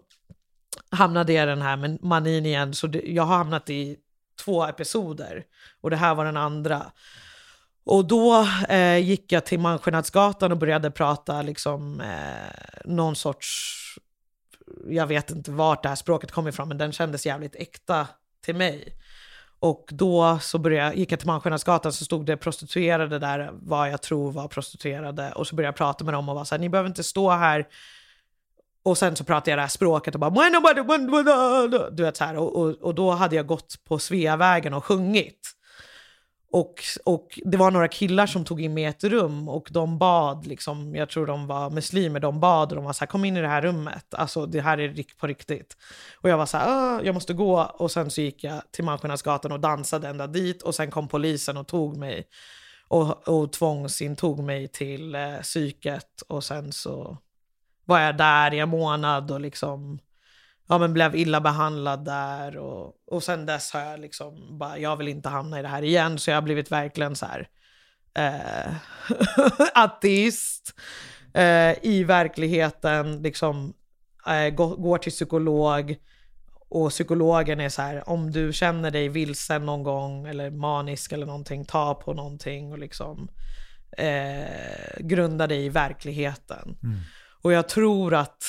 [0.89, 2.73] hamnade jag i den här manin igen.
[2.73, 3.97] Så det, jag har hamnat i
[4.45, 5.43] två episoder.
[5.81, 6.91] Och det här var den andra.
[7.85, 13.75] Och då eh, gick jag till Malmskillnadsgatan och började prata liksom eh, någon sorts,
[14.87, 18.07] jag vet inte vart det här språket kom ifrån, men den kändes jävligt äkta
[18.41, 18.93] till mig.
[19.65, 24.01] Och då så började, gick jag till Malmskillnadsgatan så stod det prostituerade där, vad jag
[24.01, 25.31] tror var prostituerade.
[25.31, 27.29] Och så började jag prata med dem och var så här, ni behöver inte stå
[27.29, 27.67] här.
[28.83, 30.31] Och sen så pratade jag det här språket och bara,
[31.91, 32.37] du vet så här.
[32.37, 35.51] Och, och, och då hade jag gått på Sveavägen och sjungit.
[36.55, 39.97] Och, och det var några killar som tog in mig i ett rum och de
[39.97, 43.25] bad, liksom, jag tror de var muslimer, de bad och de var så här, kom
[43.25, 45.77] in i det här rummet, alltså det här är på riktigt.
[46.21, 47.61] Och jag var så här, jag måste gå.
[47.61, 51.57] Och sen så gick jag till Malmskillnadsgatan och dansade ända dit och sen kom polisen
[51.57, 52.27] och tog mig
[52.87, 57.17] och, och tvångsintog mig till eh, psyket och sen så
[57.85, 59.99] var jag där i en månad och liksom
[60.67, 62.57] ja, men blev illa behandlad där.
[62.57, 65.81] Och, och sen dess har jag liksom bara, jag vill inte hamna i det här
[65.81, 66.19] igen.
[66.19, 67.47] Så jag har blivit verkligen så här
[68.17, 68.73] eh,
[69.83, 70.73] ateist
[71.33, 73.21] eh, i verkligheten.
[73.21, 73.73] Liksom
[74.27, 75.95] eh, går, går till psykolog
[76.69, 81.25] Och psykologen är så här, om du känner dig vilsen någon gång eller manisk eller
[81.25, 83.29] någonting, ta på någonting och liksom
[83.97, 86.77] eh, grunda dig i verkligheten.
[86.83, 86.99] Mm.
[87.41, 88.43] Och jag tror att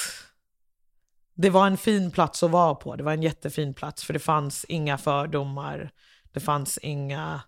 [1.37, 2.97] det var en fin plats att vara på.
[2.97, 5.91] Det var en jättefin plats för det fanns inga fördomar.
[6.33, 7.41] Det fanns inga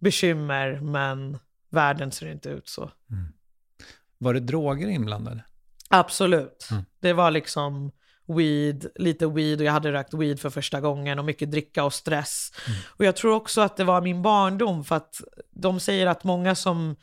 [0.00, 1.38] bekymmer, men
[1.70, 2.90] världen ser inte ut så.
[4.18, 5.44] Var det droger inblandade?
[5.88, 6.68] Absolut.
[6.70, 6.84] Mm.
[7.00, 7.92] Det var liksom
[8.26, 11.94] weed, lite weed och jag hade rökt weed för första gången och mycket dricka och
[11.94, 12.52] stress.
[12.86, 16.54] Och jag tror också att det var min barndom för att de säger att många
[16.54, 16.96] som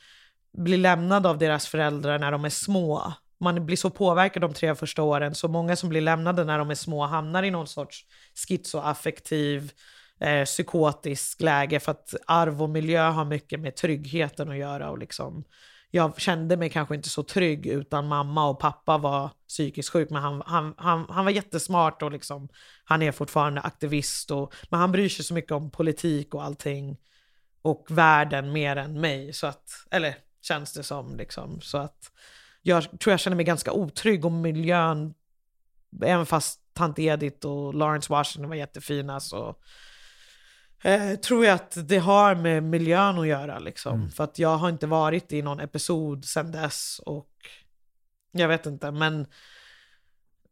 [0.57, 4.75] blir lämnade av deras föräldrar när de är små, man blir så påverkad de tre
[4.75, 8.05] första åren, så många som blir lämnade när de är små hamnar i någon sorts
[8.47, 9.71] schizoaffektiv,
[10.19, 14.97] eh, psykotisk läge för att arv och miljö har mycket med tryggheten att göra och
[14.97, 15.43] liksom
[15.95, 20.21] jag kände mig kanske inte så trygg utan mamma och pappa var psykiskt sjuk men
[20.21, 22.49] han, han, han, han var jättesmart och liksom,
[22.83, 26.97] han är fortfarande aktivist och, men han bryr sig så mycket om politik och allting
[27.61, 32.11] och världen mer än mig så att, eller känns det som liksom så att
[32.67, 35.13] jag tror jag känner mig ganska otrygg om miljön
[36.03, 39.55] även fast tant Edith och Lawrence Washington var jättefina så
[40.83, 44.09] Eh, tror jag att det har med miljön att göra liksom.
[44.09, 47.29] För att jag har inte varit i någon episod sedan dess och
[48.31, 49.27] jag vet inte men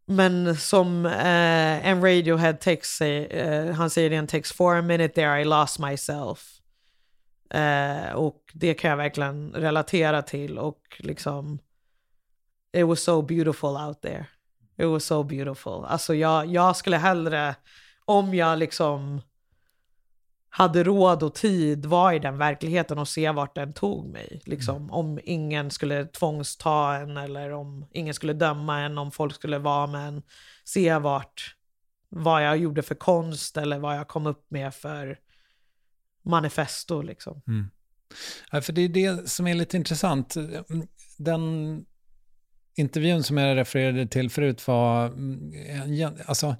[0.05, 4.82] men som eh, en Radiohead text säger, eh, han säger i en text, for a
[4.82, 6.59] minute there I lost myself.
[7.49, 11.59] Eh, och det kan jag verkligen relatera till och liksom
[12.74, 14.26] it was so beautiful out there.
[14.78, 15.86] It was so beautiful.
[15.86, 17.56] Alltså jag, jag skulle hellre,
[18.06, 19.22] om jag liksom
[20.50, 24.42] hade råd och tid vara i den verkligheten och se vart den tog mig.
[24.46, 29.58] Liksom, Om ingen skulle tvångsta en eller om ingen skulle döma en, om folk skulle
[29.58, 30.22] vara med en.
[30.64, 31.56] Se vart,
[32.10, 35.20] vad jag gjorde för konst eller vad jag kom upp med för
[36.24, 37.02] manifesto.
[37.02, 37.42] Liksom.
[38.52, 40.36] Ja, för det är det som är lite intressant.
[41.18, 41.86] Den
[42.76, 45.54] intervjun som jag refererade till förut var mm,
[45.90, 46.56] en, alltså,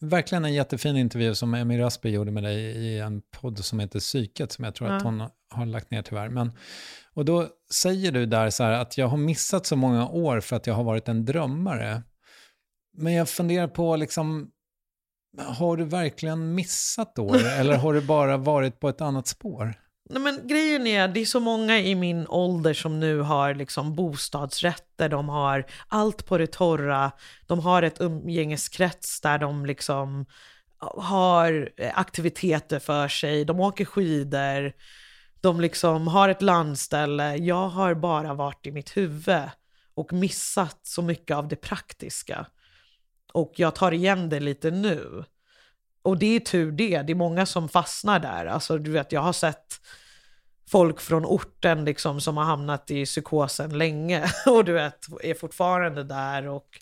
[0.00, 4.00] verkligen en jättefin intervju som Emmy Raspi gjorde med dig i en podd som heter
[4.00, 5.08] Psyket, som jag tror att Ja.
[5.10, 6.28] hon har lagt ner tyvärr.
[6.28, 6.52] Men,
[7.14, 10.56] och då säger du där så här att jag har missat så många år för
[10.56, 12.02] att jag har varit en drömmare.
[12.96, 14.50] Men jag funderar på, liksom,
[15.38, 19.74] har du verkligen missat år eller har du bara varit på ett annat spår?
[20.10, 23.94] Nej, men grejen är, det är så många i min ålder som nu har liksom
[23.94, 27.12] bostadsrätter, de har allt på det torra,
[27.46, 30.26] de har ett umgängeskrets där de liksom
[30.96, 34.72] har eh, aktiviteter för sig, de åker skidor,
[35.40, 37.36] de liksom har ett landställe.
[37.36, 39.50] Jag har bara varit i mitt huvud
[39.94, 42.46] och missat så mycket av det praktiska.
[43.32, 45.24] Och jag tar igen det lite nu.
[46.08, 48.46] Och det är tur det, det är många som fastnar där.
[48.46, 49.80] Alltså du vet, jag har sett
[50.70, 56.04] folk från orten liksom som har hamnat i psykosen länge och du vet, är fortfarande
[56.04, 56.80] där och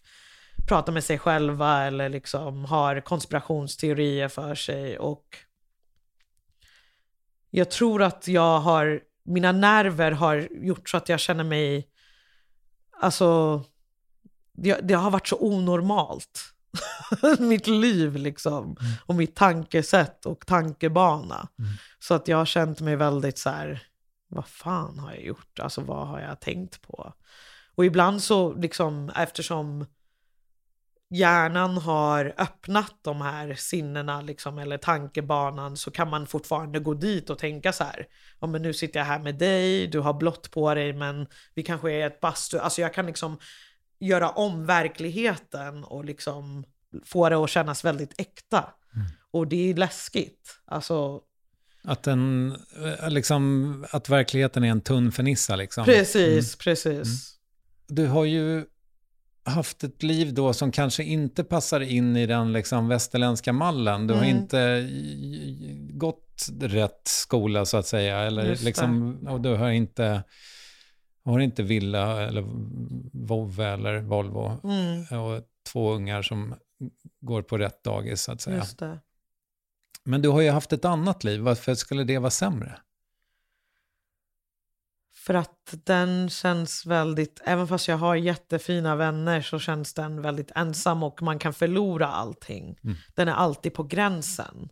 [0.68, 5.37] pratar med sig själva eller liksom har konspirationsteorier för sig och
[7.51, 11.89] jag tror att jag har, mina nerver har gjort så att jag känner mig,
[13.01, 13.62] alltså,
[14.53, 16.55] det, det har varit så onormalt.
[17.39, 18.77] mitt liv liksom.
[19.07, 21.49] Och mitt tankesätt och tankebana.
[21.99, 23.83] Så att jag har känt mig väldigt så här,
[24.29, 25.61] vad fan har jag gjort?
[25.61, 27.12] Alltså vad har jag tänkt på?
[27.74, 29.87] Och ibland så liksom, eftersom
[31.11, 37.31] hjärnan har öppnat de här sinnena liksom, eller tankebanan så kan man fortfarande gå dit
[37.31, 38.07] och tänka så här.
[38.41, 41.62] Ja men nu sitter jag här med dig, du har blått på dig men vi
[41.62, 42.59] kanske är ett bastu.
[42.59, 43.39] Alltså jag kan liksom
[44.01, 46.64] göra om verkligheten och liksom
[47.05, 48.64] få det att kännas väldigt äkta.
[49.30, 50.59] Och det är läskigt.
[50.64, 51.20] Alltså
[51.84, 52.57] Att, den,
[53.01, 55.84] eh, liksom, att verkligheten är en tunn fernissa liksom.
[55.84, 57.36] precis, precis.
[57.88, 58.64] Du har ju
[59.44, 64.07] haft ett liv då som kanske inte passar in i den liksom västerländska mallen.
[64.07, 64.36] Du har Mm.
[64.36, 64.88] inte
[65.99, 68.18] gått rätt skola så att säga.
[68.18, 70.22] Eller liksom, och du har inte,
[71.33, 72.45] har inte villa eller
[73.12, 74.61] Vove eller Volvo.
[74.64, 76.55] Mm, Och två ungar som
[77.20, 78.57] går på rätt dagis så att säga.
[78.57, 78.99] just det.
[80.05, 81.41] Men du har ju haft ett annat liv.
[81.41, 82.79] Varför skulle det vara sämre?
[85.14, 90.51] För att den känns väldigt, även fast jag har jättefina vänner så känns den väldigt
[90.55, 92.77] ensam och man kan förlora allting.
[93.14, 94.68] Den är alltid på gränsen.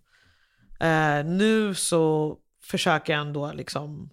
[0.80, 4.10] Eh, nu så försöker jag ändå liksom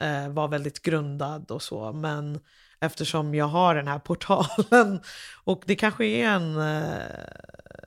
[0.00, 2.40] eh, var väldigt grundad och så, men
[2.80, 5.00] eftersom jag har den här portalen
[5.44, 6.92] och det kanske är en, eh,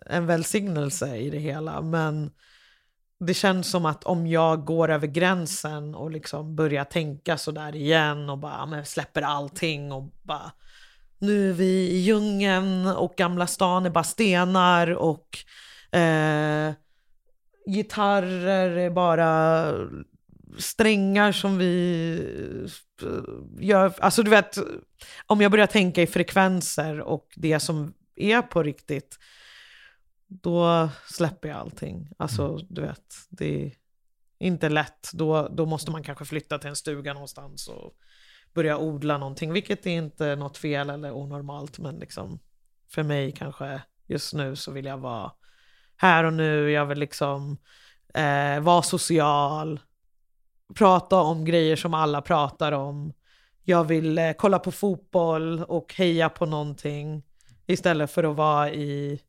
[0.05, 1.81] en välsignelse i det hela.
[1.81, 2.31] Men
[3.19, 8.29] det känns som att om jag går över gränsen och liksom börjar tänka sådär igen
[8.29, 10.51] och bara men släpper allting och bara
[11.19, 15.37] nu är vi i djungeln och Gamla stan är bara stenar och
[15.97, 16.73] eh,
[17.65, 19.65] gitarrer är bara
[20.57, 22.15] strängar som vi
[23.01, 23.93] eh, gör.
[23.99, 24.57] Alltså du vet,
[25.25, 29.19] om jag börjar tänka i frekvenser och det som är på riktigt,
[30.27, 32.09] då släpper jag allting.
[32.17, 32.65] Alltså mm.
[32.69, 33.71] du vet, det är
[34.39, 35.11] inte lätt.
[35.13, 37.93] Då, då måste man kanske flytta till en stuga någonstans och
[38.53, 42.39] börja odla någonting, vilket är inte något fel eller onormalt, men liksom
[42.89, 45.31] för mig kanske just nu så vill jag vara
[45.97, 47.57] här och nu, jag vill liksom
[48.13, 49.79] eh, vara social,
[50.75, 53.13] prata om grejer som alla pratar om.
[53.63, 57.23] Jag vill eh, kolla på fotboll och heja på någonting
[57.67, 59.21] istället för att vara i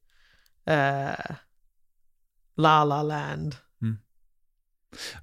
[0.66, 1.36] eh,
[2.56, 3.56] La La Land.
[3.82, 3.98] Mm.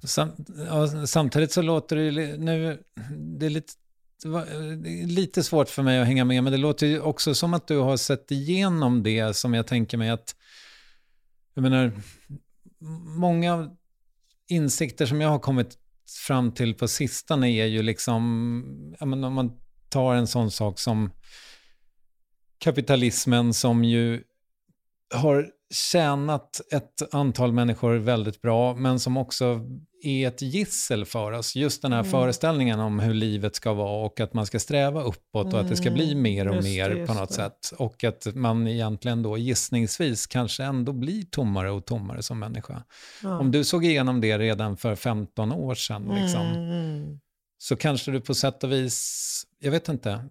[0.02, 0.30] Sam,
[0.68, 3.72] ja, samtidigt så låter det nu, det är lite,
[5.06, 7.78] lite svårt för mig att hänga med, men det låter ju också som att du
[7.78, 10.36] har sett igenom det som jag tänker mig att,
[11.54, 11.92] jag menar,
[13.18, 13.70] många
[14.48, 15.78] insikter som jag har kommit
[16.18, 19.50] fram till på sistone är ju liksom, ja, men om man
[19.88, 21.10] tar en sån sak som
[22.58, 24.22] kapitalismen som ju
[25.14, 29.60] har tjänat ett antal människor väldigt bra, men som också
[30.02, 31.56] är ett gissel för oss.
[31.56, 32.10] Just den här mm.
[32.10, 35.54] föreställningen om hur livet ska vara och att man ska sträva uppåt mm.
[35.54, 36.22] och att det ska bli mm.
[36.22, 37.34] mer och just mer det, på något det.
[37.34, 37.72] sätt.
[37.78, 42.82] Och att man egentligen då gissningsvis kanske ändå blir tommare och tommare som människa.
[43.22, 43.38] Ja.
[43.38, 47.20] Om du såg igenom det redan för 15 år sedan, liksom, mm.
[47.58, 50.24] så kanske du på sätt och vis, jag vet inte,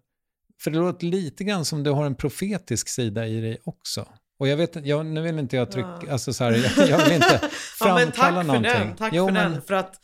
[0.62, 4.08] för det låter lite grann som du har en profetisk sida i dig också.
[4.42, 6.12] Och jag vet jag, nu vill inte jag trycka, ja.
[6.12, 7.40] alltså så här, jag, jag, vill inte
[7.78, 8.72] framkalla ja, någonting.
[8.72, 9.52] Den, tack jo, för men...
[9.52, 10.02] den, för att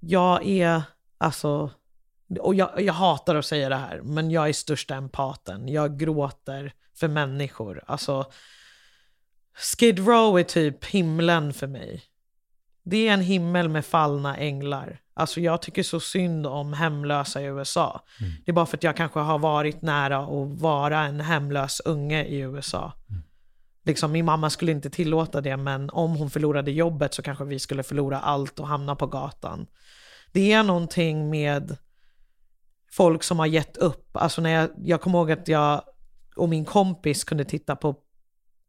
[0.00, 0.82] jag är,
[1.18, 1.70] alltså,
[2.40, 5.68] och jag, jag hatar att säga det här, men jag är största empaten.
[5.68, 7.84] Jag gråter för människor.
[7.86, 8.26] Alltså,
[9.56, 12.02] Skid Row är typ himlen för mig.
[12.84, 15.00] Det är en himmel med fallna änglar.
[15.14, 18.04] Alltså jag tycker så synd om hemlösa i USA.
[18.20, 18.32] Mm.
[18.44, 22.24] Det är bara för att jag kanske har varit nära att vara en hemlös unge
[22.24, 22.92] i USA.
[23.10, 23.22] Mm.
[23.84, 27.58] Liksom, min mamma skulle inte tillåta det, men om hon förlorade jobbet så kanske vi
[27.58, 29.66] skulle förlora allt och hamna på gatan.
[30.32, 31.76] Det är någonting med
[32.92, 34.16] folk som har gett upp.
[34.16, 35.82] Alltså när jag, jag kommer ihåg att jag
[36.36, 37.96] och min kompis kunde titta på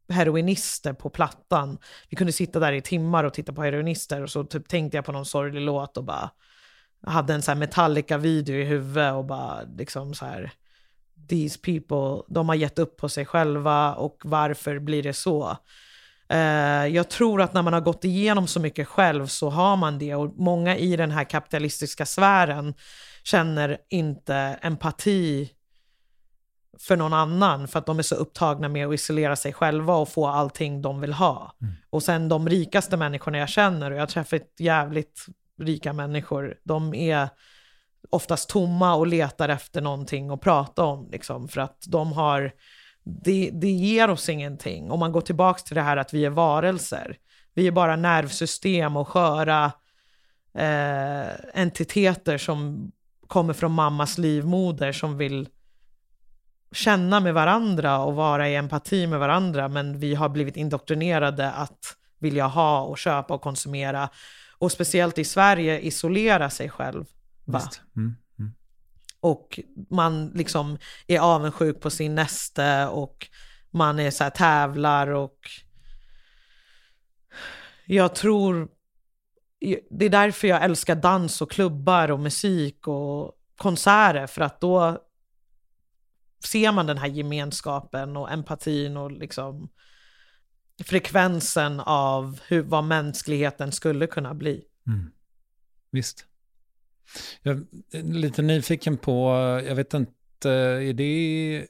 [0.08, 1.78] heroinister på plattan.
[2.10, 5.04] Vi kunde sitta där i timmar och titta på heroinister och så typ tänkte jag
[5.04, 6.30] på någon sorglig låt och bara
[7.06, 10.52] hade en så här Metallica-video i huvudet och bara liksom så här
[11.28, 15.56] these people, de har gett upp på sig själva och varför blir det så?
[16.32, 19.98] Uh, jag tror att när man har gått igenom så mycket själv så har man
[19.98, 22.74] det och många i den här kapitalistiska sfären
[23.24, 25.50] känner inte empati
[26.78, 30.08] för någon annan för att de är så upptagna med att isolera sig själva och
[30.08, 31.56] få allting de vill ha.
[31.62, 31.74] Mm.
[31.90, 35.26] Och sen de rikaste människorna jag känner, och jag har träffat jävligt
[35.62, 37.28] rika människor, de är
[38.10, 41.08] oftast tomma och letar efter någonting att prata om.
[41.12, 42.52] Liksom, för att de har,
[43.04, 44.90] det, det ger oss ingenting.
[44.90, 47.16] Om man går tillbaka till det här att vi är varelser.
[47.54, 49.72] Vi är bara nervsystem och sköra
[50.54, 52.92] eh, entiteter som
[53.26, 55.48] kommer från mammas livmoder som vill
[56.72, 59.68] känna med varandra och vara i empati med varandra.
[59.68, 64.08] Men vi har blivit indoktrinerade att vilja ha och köpa och konsumera.
[64.58, 67.04] Och speciellt i Sverige isolera sig själv.
[67.46, 67.70] Va?
[67.96, 68.52] Mm, mm.
[69.20, 73.28] Och man liksom är avundsjuk på sin näste och
[73.70, 75.38] man är så här, tävlar och
[77.86, 78.68] jag tror
[79.90, 85.02] det är därför jag älskar dans och klubbar och musik och konserter för att då
[86.44, 89.68] ser man den här gemenskapen och empatin och liksom
[90.84, 94.64] frekvensen av hur, vad mänskligheten skulle kunna bli.
[94.86, 95.10] Mm.
[95.90, 96.26] Visst.
[97.42, 99.30] Jag är lite nyfiken på,
[99.66, 101.66] jag vet inte, är det...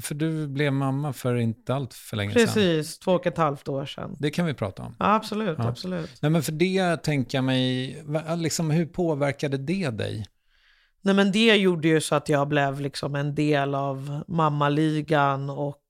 [0.00, 2.62] För du blev mamma för inte allt för länge Precis, sedan.
[2.62, 4.16] Precis, två och ett halvt år sedan.
[4.18, 4.96] Det kan vi prata om.
[4.98, 5.68] Ja, absolut, ja.
[5.68, 6.10] absolut.
[6.22, 8.04] Nej, men för det tänker jag mig,
[8.36, 10.26] liksom, hur påverkade det dig?
[11.00, 15.84] Nej men det gjorde ju så att jag blev liksom en del av mammaligan och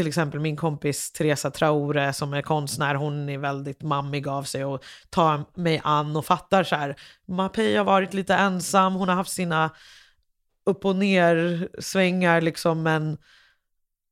[0.00, 4.64] till exempel min kompis Teresa Traore som är konstnär, hon är väldigt mammig av sig
[4.64, 6.96] och tar mig an och fattar så här.
[7.28, 9.70] Mapei har varit lite ensam, hon har haft sina
[10.66, 13.18] upp och ner svängar liksom men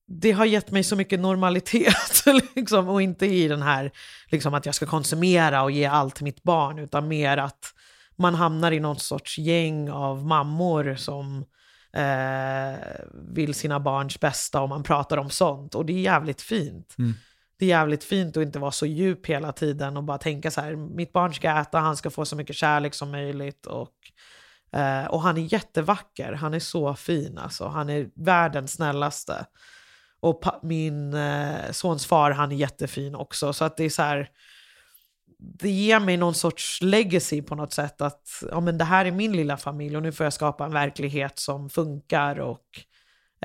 [0.07, 2.24] det har gett mig så mycket normalitet
[2.57, 3.91] liksom, och inte i den här
[4.26, 7.74] liksom, att jag ska konsumera och ge allt till mitt barn utan mer att
[8.16, 11.45] man hamnar i någon sorts gäng av mammor som
[11.93, 12.78] eh,
[13.14, 16.95] vill sina barns bästa och man pratar om sånt och det är jävligt fint.
[16.99, 17.14] Mm.
[17.59, 20.61] Det är jävligt fint att inte vara så djup hela tiden och bara tänka så
[20.61, 23.93] här, mitt barn ska äta, han ska få så mycket kärlek som möjligt och
[24.72, 27.66] Eh, och han är jättevacker, han är så fin alltså.
[27.66, 29.47] Han är världens snällaste.
[30.20, 33.53] Och min eh, sons far, han är jättefin också.
[33.53, 34.28] Så att det är så här,
[35.39, 38.01] det ger mig någon sorts legacy på något sätt.
[38.01, 40.72] Att ja, men det här är min lilla familj och nu får jag skapa en
[40.72, 42.41] verklighet som funkar.
[42.41, 42.64] Och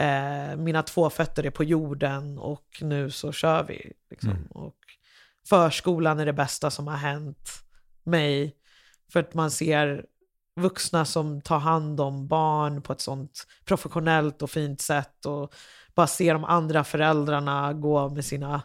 [0.03, 3.91] eh, mina två fötter är på jorden och nu så kör vi.
[4.09, 4.31] Liksom.
[4.31, 4.45] Mm.
[4.45, 4.75] Och
[5.49, 7.49] förskolan är det bästa som har hänt
[8.03, 8.55] mig.
[9.11, 10.05] För att man ser
[10.55, 15.53] vuxna som tar hand om barn på ett sånt professionellt och fint sätt och
[15.95, 18.61] bara ser de andra föräldrarna gå med sina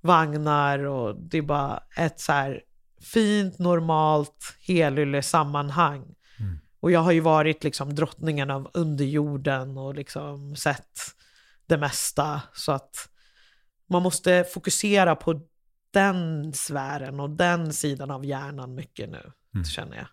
[0.00, 2.62] vagnar och det är bara ett så här
[3.00, 6.14] fint, normalt, helylle sammanhang.
[6.38, 6.58] Mm.
[6.80, 10.98] Och jag har ju varit liksom drottningen av underjorden och liksom sett
[11.66, 12.42] det mesta.
[12.54, 13.08] Så att
[13.86, 15.40] man måste fokusera på
[15.92, 19.64] den sfären och den sidan av hjärnan mycket nu, mm.
[19.64, 20.06] känner jag.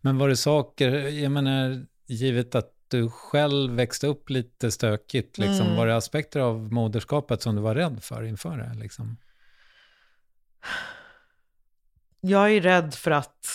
[0.00, 5.66] Men var det saker, jag menar, givet att du själv växte upp lite stökigt, liksom,
[5.66, 5.76] mm.
[5.76, 8.80] var det aspekter av moderskapet som du var rädd för inför det?
[8.80, 9.16] Liksom?
[12.20, 13.46] Jag är rädd för att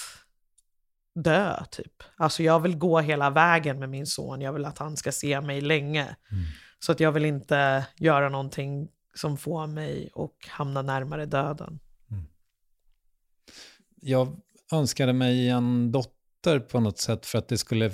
[1.15, 2.03] dö, typ.
[2.15, 4.41] Alltså jag vill gå hela vägen med min son.
[4.41, 6.03] Jag vill att han ska se mig länge.
[6.03, 6.43] Mm.
[6.79, 11.79] Så att jag vill inte göra någonting som får mig att hamna närmare döden.
[12.11, 12.23] Mm.
[14.01, 14.41] Jag
[14.71, 17.91] önskade mig en dotter på något sätt för att det skulle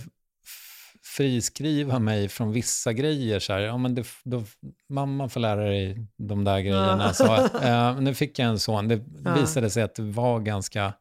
[1.04, 3.40] friskriva mig från vissa grejer.
[3.40, 4.44] Så här, ja, men det, då,
[4.90, 7.04] mamma får lära dig de där grejerna.
[7.04, 7.14] Ja.
[7.14, 8.88] Så, äh, nu fick jag en son.
[8.88, 9.34] Det ja.
[9.34, 10.94] visade sig att det var ganska...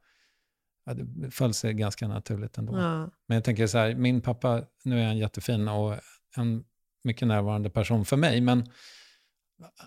[0.85, 2.73] Ja, det föll sig ganska naturligt ändå.
[2.73, 5.95] Men jag tänker så här, min pappa, nu är han jättefin och
[6.37, 6.65] en
[7.05, 8.67] mycket närvarande person för mig, men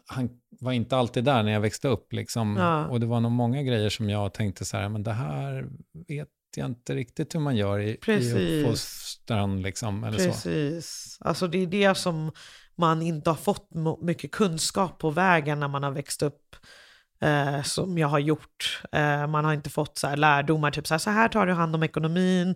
[0.06, 2.14] han var inte alltid där när jag växte upp.
[2.14, 2.58] Liksom.
[2.92, 5.70] Och det var nog många grejer som jag tänkte så här, men det här
[6.08, 9.62] vet jag inte riktigt hur man gör i, i uppfostran.
[9.62, 11.18] Liksom, eller Precis.
[11.20, 11.28] Så.
[11.28, 12.32] Alltså det är det som
[12.76, 13.70] man inte har fått
[14.02, 16.56] mycket kunskap på vägen när man har växt upp.
[17.22, 18.82] Eh, som jag har gjort.
[18.92, 21.54] Eh, man har inte fått så här lärdomar, typ så här, så här tar du
[21.54, 22.56] hand om ekonomin,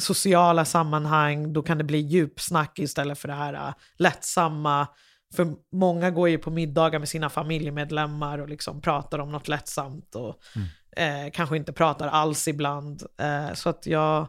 [0.00, 4.86] sociala sammanhang, då kan det bli djupsnack istället för det här uh, lättsamma
[5.34, 10.14] för många går ju på middagar med sina familjemedlemmar och liksom pratar om något lättsamt
[10.14, 10.68] och mm.
[10.96, 13.02] Eh, kanske inte pratar alls ibland.
[13.18, 14.28] Eh, så att jag,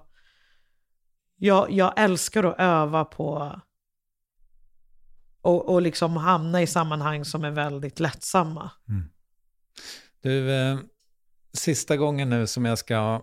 [1.36, 3.62] jag, jag älskar att öva på
[5.42, 8.72] och, och liksom hamna i sammanhang som är väldigt lättsamma.
[8.90, 9.10] Mm.
[10.22, 10.78] Du, eh,
[11.54, 13.22] sista gången nu som jag ska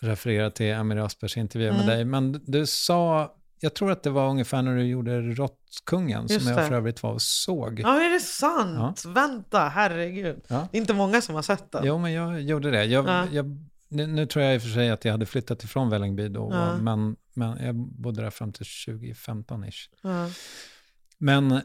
[0.00, 1.78] referera till Amir Aspers intervju mm.
[1.78, 6.28] med dig, men du sa jag tror att det var ungefär när du gjorde Råttkungen
[6.28, 7.80] som jag för övrigt var och såg.
[7.80, 9.02] Ja, är det sant?
[9.04, 9.10] Ja.
[9.10, 10.40] Vänta, herregud.
[10.48, 10.68] Ja.
[10.70, 11.86] Det är inte många som har sett den.
[11.86, 12.84] Jo, men jag gjorde det.
[12.84, 13.26] Jag, ja.
[13.32, 13.58] jag,
[13.88, 16.48] nu, nu, tror jag i och för sig att jag hade flyttat ifrån Vällingby då,
[16.52, 16.76] ja.
[16.76, 19.88] men, men jag bodde där fram till 2015-ish.
[21.18, 21.60] Men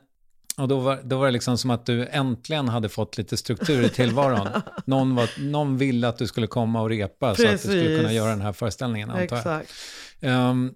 [0.57, 3.85] och då var, då var det liksom som att du äntligen hade fått lite struktur
[3.85, 4.47] i tillvaron.
[4.85, 7.45] någon, var, någon ville att du skulle komma och repa Precis.
[7.45, 9.61] så att du skulle kunna göra den här föreställningen, antar jag.
[9.61, 9.73] Exakt.
[10.21, 10.75] Um,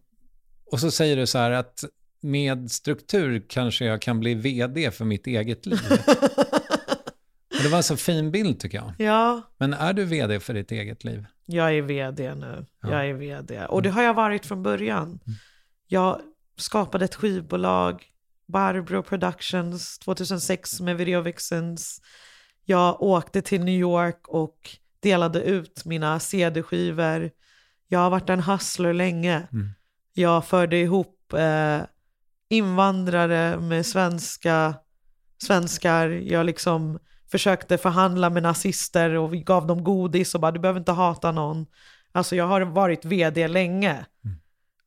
[0.71, 1.83] och så säger du så här att
[2.21, 5.79] med struktur kanske jag kan bli vd för mitt eget liv.
[7.63, 8.93] det var en så fin bild tycker jag.
[8.97, 9.41] Ja.
[9.57, 11.25] Men är du vd för ditt eget liv?
[11.45, 12.65] Jag är vd nu.
[12.81, 12.89] Ja.
[12.89, 13.65] Jag är vd.
[13.65, 15.07] Och det har jag varit från början.
[15.07, 15.19] Mm.
[15.87, 16.21] Jag
[16.57, 18.03] skapade ett skivbolag,
[18.45, 22.01] Barbro Productions, 2006 med Video Vixens.
[22.65, 27.31] Jag åkte till New York och delade ut mina CD-skivor.
[27.87, 29.47] Jag har varit en hustler länge.
[29.51, 29.69] Mm
[30.13, 31.81] jag förde ihop eh,
[32.49, 34.73] invandrare med svenska,
[35.43, 36.07] svenskar.
[36.07, 36.99] Jag liksom
[37.31, 41.65] försökte förhandla med nazister och gav dem godis och bara du behöver inte hata någon.
[42.11, 43.91] Alltså jag har varit vd länge.
[43.91, 44.37] Mm.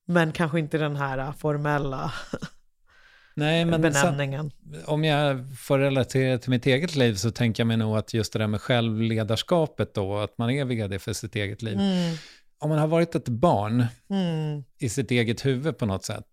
[0.07, 2.13] Men kanske inte den här formella
[3.37, 4.51] Nej, men benämningen.
[4.51, 8.15] Sen, om jag får relatera till mitt eget liv så tänker jag mig nog att
[8.15, 11.79] just det där med självledarskapet då, att man är vd för sitt eget liv.
[11.81, 12.17] Mm
[12.65, 14.65] om man har varit ett barn mm.
[14.79, 16.27] i sitt eget huvud på något sätt.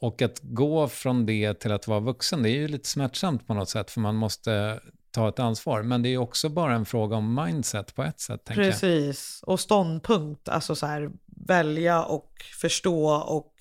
[0.00, 3.54] Och att gå från det till att vara vuxen, det är ju lite smärtsamt på
[3.54, 5.82] något sätt, för man måste ta ett ansvar.
[5.82, 8.44] Men det är också bara en fråga om mindset på ett sätt.
[8.44, 11.10] Precis, och ståndpunkt, alltså så här,
[11.46, 13.52] välja och förstå och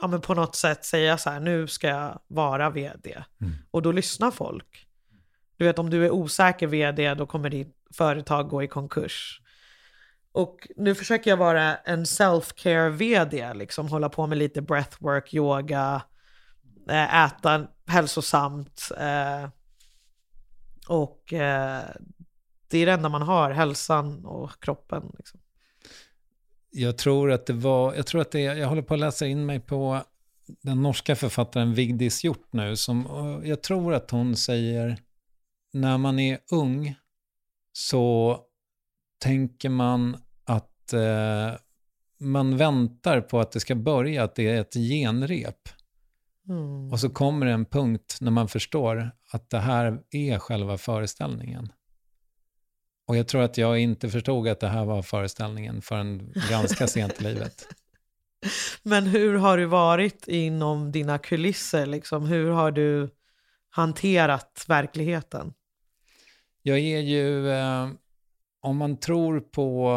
[0.00, 3.24] ja, men på något sätt säga så här, nu ska jag vara vd.
[3.70, 4.86] Och då lyssnar folk.
[5.56, 9.42] Du vet om du är osäker vd, då kommer ditt företag gå i konkurs.
[10.32, 16.02] Och nu försöker jag vara en self-care vd, liksom hålla på med lite breathwork, yoga,
[16.88, 18.88] eh, äta hälsosamt.
[18.98, 19.48] Eh,
[20.88, 21.82] och eh,
[22.68, 25.12] det är det enda man har, hälsan och kroppen.
[25.18, 25.40] Liksom.
[26.70, 29.46] Jag tror att det var, jag tror att det, jag håller på att läsa in
[29.46, 30.02] mig på
[30.62, 33.06] den norska författaren Vigdis Hjort nu, som
[33.44, 34.96] jag tror att hon säger,
[35.72, 36.94] när man är ung
[37.72, 38.38] så
[39.18, 41.52] tänker man att eh,
[42.20, 45.68] man väntar på att det ska börja, att det är ett genrep.
[46.48, 46.92] Mm.
[46.92, 51.72] Och så kommer det en punkt när man förstår att det här är själva föreställningen.
[53.06, 57.20] Och jag tror att jag inte förstod att det här var föreställningen förrän ganska sent
[57.20, 57.66] i livet.
[58.82, 61.86] Men hur har du varit inom dina kulisser?
[61.86, 62.26] Liksom?
[62.26, 63.10] Hur har du
[63.70, 65.52] hanterat verkligheten?
[66.62, 67.88] Jag är ju, eh,
[68.60, 69.88] om man tror på,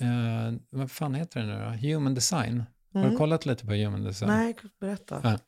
[0.00, 1.88] eh, vad fan heter det nu då?
[1.88, 2.64] Human design.
[2.92, 3.18] Har du Mm.
[3.18, 4.30] kollat lite på human design?
[4.30, 5.20] Nej, berätta.
[5.24, 5.38] Ja.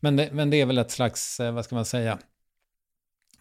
[0.00, 2.18] Men, det, men det är väl ett slags, eh, vad ska man säga?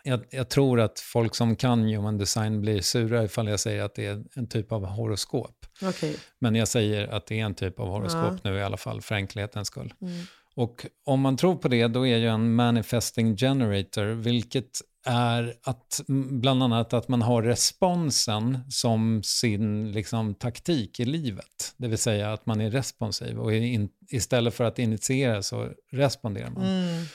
[0.03, 3.95] Jag, jag tror att folk som kan human design blir sura ifall jag säger att
[3.95, 5.65] det är en typ av horoskop.
[5.81, 6.17] Okej.
[6.39, 8.51] Men jag säger att det är en typ av horoskop Ja.
[8.51, 9.93] nu i alla fall, för enkelhetens skull.
[10.01, 10.13] Mm.
[10.59, 16.01] Och om man tror på det, då är ju en manifesting generator, vilket är att
[16.29, 21.73] bland annat att man har responsen som sin liksom, taktik i livet.
[21.77, 26.49] Det vill säga att man är responsiv och in, istället för att initiera så responderar
[26.49, 26.63] man.
[26.63, 27.05] Mm.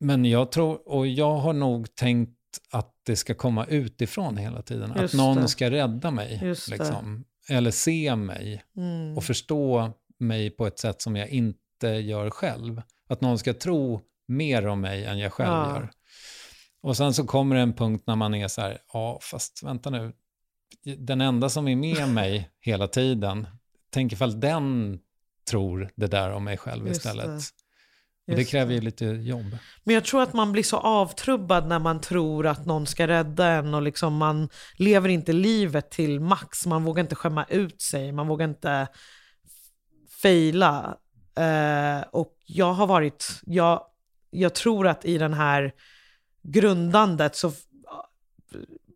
[0.00, 2.38] Men jag tror, och jag har nog tänkt
[2.70, 4.92] att det ska komma utifrån hela tiden.
[5.00, 5.48] Just att någon det.
[5.48, 6.40] ska rädda mig.
[6.68, 7.24] Liksom.
[7.48, 9.16] Eller se mig Mm.
[9.16, 12.82] och förstå mig på ett sätt som jag inte gör själv.
[13.08, 15.74] Att någon ska tro mer om mig än jag själv Ja.
[15.74, 15.90] gör.
[16.82, 19.90] Och sen så kommer det en punkt när man är så här, ja fast vänta
[19.90, 20.12] nu,
[20.98, 23.46] den enda som är med mig hela tiden,
[23.90, 24.98] tänk ifall den
[25.50, 27.26] tror det där om mig själv Just istället.
[27.26, 28.32] det.
[28.32, 29.58] Och det kräver ju lite jobb.
[29.84, 33.46] Men jag tror att man blir så avtrubbad när man tror att någon ska rädda
[33.48, 36.66] en och liksom man lever inte livet till max.
[36.66, 38.88] Man vågar inte skämma ut sig, man vågar inte
[40.22, 40.96] fejla.
[41.34, 43.86] Eh, och jag har varit, jag,
[44.30, 45.72] jag tror att i den här
[46.42, 47.62] grundandet så f-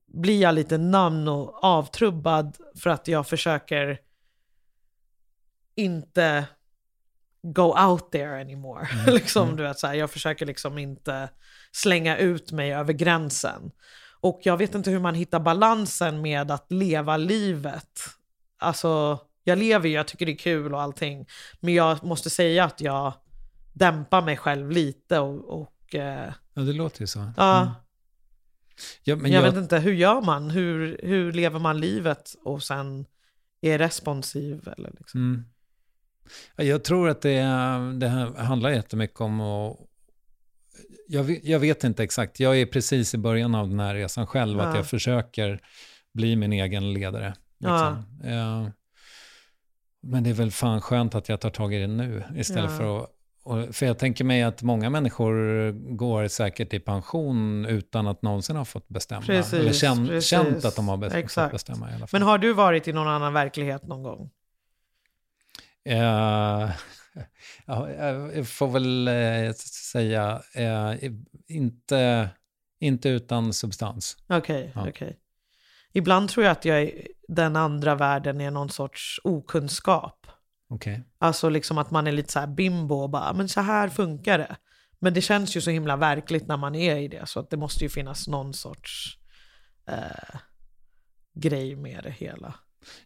[0.06, 3.98] blir jag lite namn och avtrubbad för att jag försöker
[5.74, 6.46] inte
[7.42, 8.88] go out there anymore.
[9.06, 11.28] liksom, du vet, så här, jag försöker liksom inte
[11.72, 13.70] slänga ut mig över gränsen.
[14.20, 18.00] Och jag vet inte hur man hittar balansen med att leva livet.
[18.58, 21.26] Alltså, jag lever ju, jag tycker det är kul och allting.
[21.60, 23.12] Men jag måste säga att jag
[23.72, 27.32] dämpar mig själv lite och, och eh, Ja, det låter ju så.
[27.36, 27.72] ja, Mm.
[29.04, 30.50] Ja, men jag, jag, vet inte, hur gör man?
[30.50, 33.06] Hur, hur lever man livet och sen
[33.60, 34.68] är responsiv?
[34.76, 35.20] Eller liksom?
[35.20, 35.44] Mm.
[36.56, 37.40] Ja, Jag tror att det,
[38.00, 39.76] det handlar jättemycket om att...
[41.08, 44.26] Jag, vet- jag vet inte exakt, jag är precis i början av den här resan
[44.26, 44.76] själv, att Ja.
[44.76, 45.60] jag försöker
[46.14, 47.34] bli min egen ledare.
[47.58, 48.04] Liksom.
[48.24, 48.68] Eh,
[50.06, 52.76] Men det är väl fan skönt att jag tar tag i det nu, istället Ja.
[52.76, 53.10] för att...
[53.76, 58.64] För jag tänker mig att många människor går säkert i pension utan att någonsin ha
[58.64, 59.22] fått bestämma.
[59.26, 60.30] Precis, Eller kän, precis.
[60.30, 62.20] känt att de har bes- fått bestämma i alla fall.
[62.20, 64.30] Men har du varit i någon annan verklighet någon gång?
[65.84, 65.96] Eh,
[67.66, 67.90] ja,
[68.34, 69.52] jag får väl eh,
[69.92, 71.10] säga, eh,
[71.48, 72.28] inte,
[72.80, 74.16] inte utan substans.
[74.28, 74.88] Okej, Ja.
[74.88, 75.16] okej.
[75.96, 80.26] Ibland tror jag att jag är, den andra världen är någon sorts okunskap.
[80.70, 81.02] Okej.
[81.18, 84.38] Alltså liksom att man är lite så här bimbo och bara, men så här funkar
[84.38, 84.56] det.
[84.98, 87.56] Men det känns ju så himla verkligt när man är i det, så att det
[87.56, 89.18] måste ju finnas någon sorts
[89.88, 90.38] eh,
[91.34, 92.54] grej med det hela.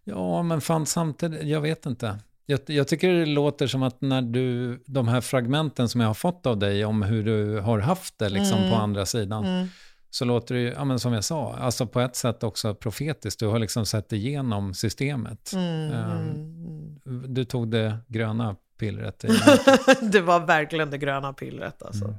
[0.05, 2.18] Ja, men fan samtidigt, jag vet inte.
[2.47, 6.14] Jag, jag tycker det låter som att när du, de här fragmenten som jag har
[6.14, 8.70] fått av dig om hur du har haft det liksom Mm.
[8.70, 9.68] på andra sidan,
[10.11, 13.40] så låter det ju, ja men som jag sa, alltså på ett sätt också profetiskt.
[13.40, 15.52] Du har liksom sett igenom systemet.
[15.54, 19.18] Mm, Eh, Du tog det gröna pillret.
[20.12, 22.04] Det var verkligen det gröna pillret alltså.
[22.04, 22.16] Mm.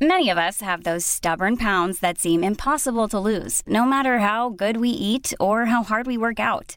[0.00, 4.48] Many of us have those stubborn pounds that seem impossible to lose, no matter how
[4.50, 6.76] good we eat or how hard we work out.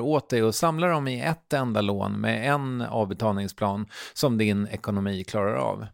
[0.00, 5.24] åt dig och samlar dem i ett enda lån med en avbetalningsplan som din ekonomi
[5.24, 5.86] klarar av.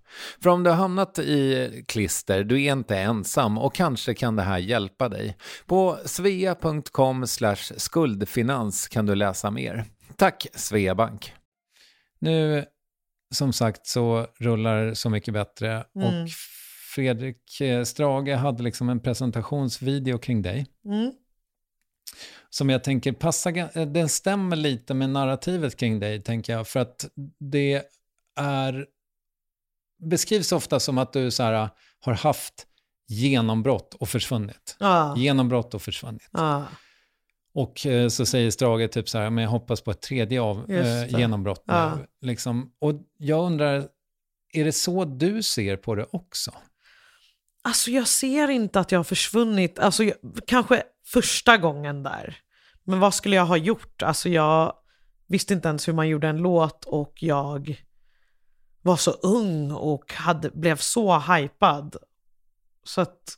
[0.42, 4.42] För om du har hamnat i klister, du är inte ensam och kanske kan det
[4.42, 5.36] här hjälpa dig.
[5.66, 7.26] På svea.com
[7.76, 9.84] skuldfinans kan du läsa mer.
[10.16, 11.32] Tack Sveabank!
[12.18, 12.64] Nu,
[13.34, 16.08] som sagt, så rullar Så mycket bättre Mm.
[16.22, 16.28] och
[16.94, 21.12] Fredrik eh, Strage hade liksom en presentationsvideo kring dig Mm.
[22.51, 26.80] Som jag tänker passar, ga- den stämmer lite med narrativet kring dig, tänker jag, för
[26.80, 27.09] att
[27.40, 27.82] det
[28.36, 28.86] är,
[30.03, 31.68] beskrivs ofta som att du så här,
[32.01, 32.66] har haft
[33.09, 34.76] genombrott och försvunnit.
[34.80, 35.14] Ja.
[35.16, 36.28] Genombrott och försvunnit.
[36.32, 36.64] Ja.
[37.55, 40.70] Och eh, så säger Strage typ så här, men jag hoppas på ett tredje av,
[40.70, 41.74] eh, genombrott nu.
[41.74, 41.98] Ja.
[42.20, 42.72] Liksom.
[42.78, 43.88] Och jag undrar,
[44.53, 46.53] är det så du ser på det också?
[47.62, 52.36] Alltså jag ser inte att jag har försvunnit, alltså jag, kanske första gången där.
[52.84, 54.02] Men vad skulle jag ha gjort?
[54.02, 54.74] Alltså jag
[55.26, 57.84] visste inte ens hur man gjorde en låt och jag
[58.82, 61.96] var så ung och hade, blev så hypad.
[62.84, 63.36] Så att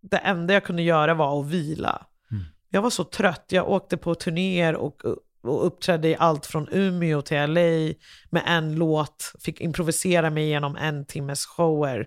[0.00, 2.06] det enda jag kunde göra var att vila.
[2.30, 2.44] Mm.
[2.70, 5.04] Jag var så trött, jag åkte på turnéer och,
[5.42, 7.94] och uppträdde i allt från Umeå till LA
[8.30, 12.06] med en låt, fick improvisera mig igenom en timmes shower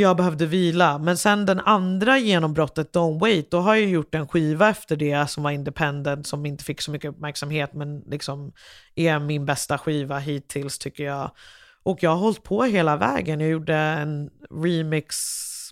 [0.00, 0.98] jag behövde vila.
[0.98, 5.30] Men sen den andra genombrottet, Don't Wait, då har jag gjort en skiva efter det
[5.30, 8.52] som var independent, som inte fick så mycket uppmärksamhet, men liksom
[8.94, 11.30] är min bästa skiva hittills tycker jag.
[11.82, 13.40] Och jag har hållit på hela vägen.
[13.40, 15.16] Jag gjorde en remix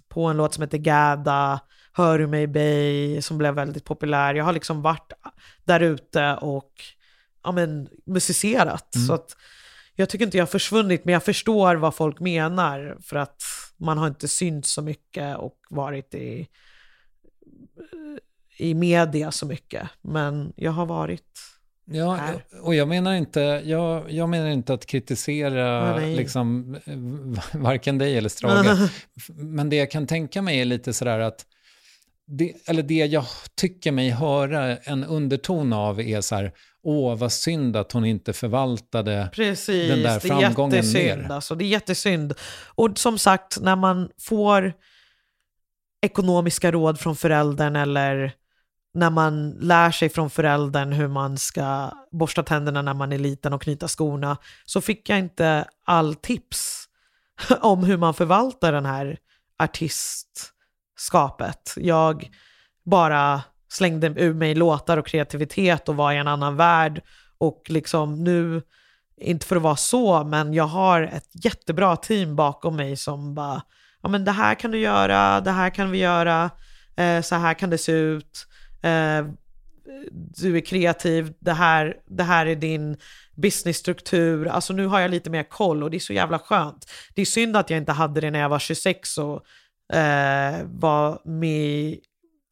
[0.09, 1.61] på en låt som heter Gada,
[1.93, 4.35] Hör du mig Bay, som blev väldigt populär.
[4.35, 5.13] Jag har liksom varit
[5.65, 6.73] där ute och
[7.45, 8.95] ja, men, musicerat.
[9.07, 9.37] Så att
[9.95, 13.43] jag tycker inte jag har försvunnit, men jag förstår vad folk menar för att
[13.79, 16.49] man har inte synts så mycket och varit i,
[18.59, 19.89] i media så mycket.
[20.03, 21.59] Men jag har varit
[21.91, 22.45] Ja, här.
[22.63, 26.17] och jag menar inte, jag, jag menar inte att kritisera nej.
[26.17, 28.91] liksom, eh, varken dig eller Strage.
[29.29, 31.47] Men det jag kan tänka mig är lite sådär att,
[32.27, 33.25] det, eller det jag
[33.55, 36.53] tycker mig höra en underton av är så här,
[36.83, 41.23] åh vad synd att hon inte förvaltade Precis, den där det är framgången jättesynd.
[41.23, 41.33] mer.
[41.33, 42.35] Alltså, det är jättesynd.
[42.67, 44.73] Och som sagt, när man får
[46.01, 48.33] ekonomiska råd från föräldern eller
[48.95, 53.53] när man lär sig från föräldern hur man ska borsta tänderna när man är liten
[53.53, 56.85] och knyta skorna, så fick jag inte all tips
[57.61, 59.19] om hur man förvaltar den här
[59.59, 61.75] artistskapet.
[61.77, 62.31] Jag
[62.85, 67.03] bara slängde ur mig låtar och kreativitet och var i en annan värld
[67.39, 68.63] Och liksom nu,
[69.21, 73.63] inte för att vara så, men jag har ett jättebra team bakom mig som bara,
[74.03, 76.51] ja men det här kan du göra, det här kan vi göra,
[76.97, 78.47] eh, så här kan det se ut.
[78.83, 79.27] Eh,
[80.13, 82.97] du är kreativ, det här, det här är din
[83.35, 84.49] businessstruktur.
[84.49, 86.91] Alltså nu har jag lite mer koll och det är så jävla skönt.
[87.15, 89.45] Det är synd att jag inte hade det när jag var 26 och
[89.97, 91.99] eh, var med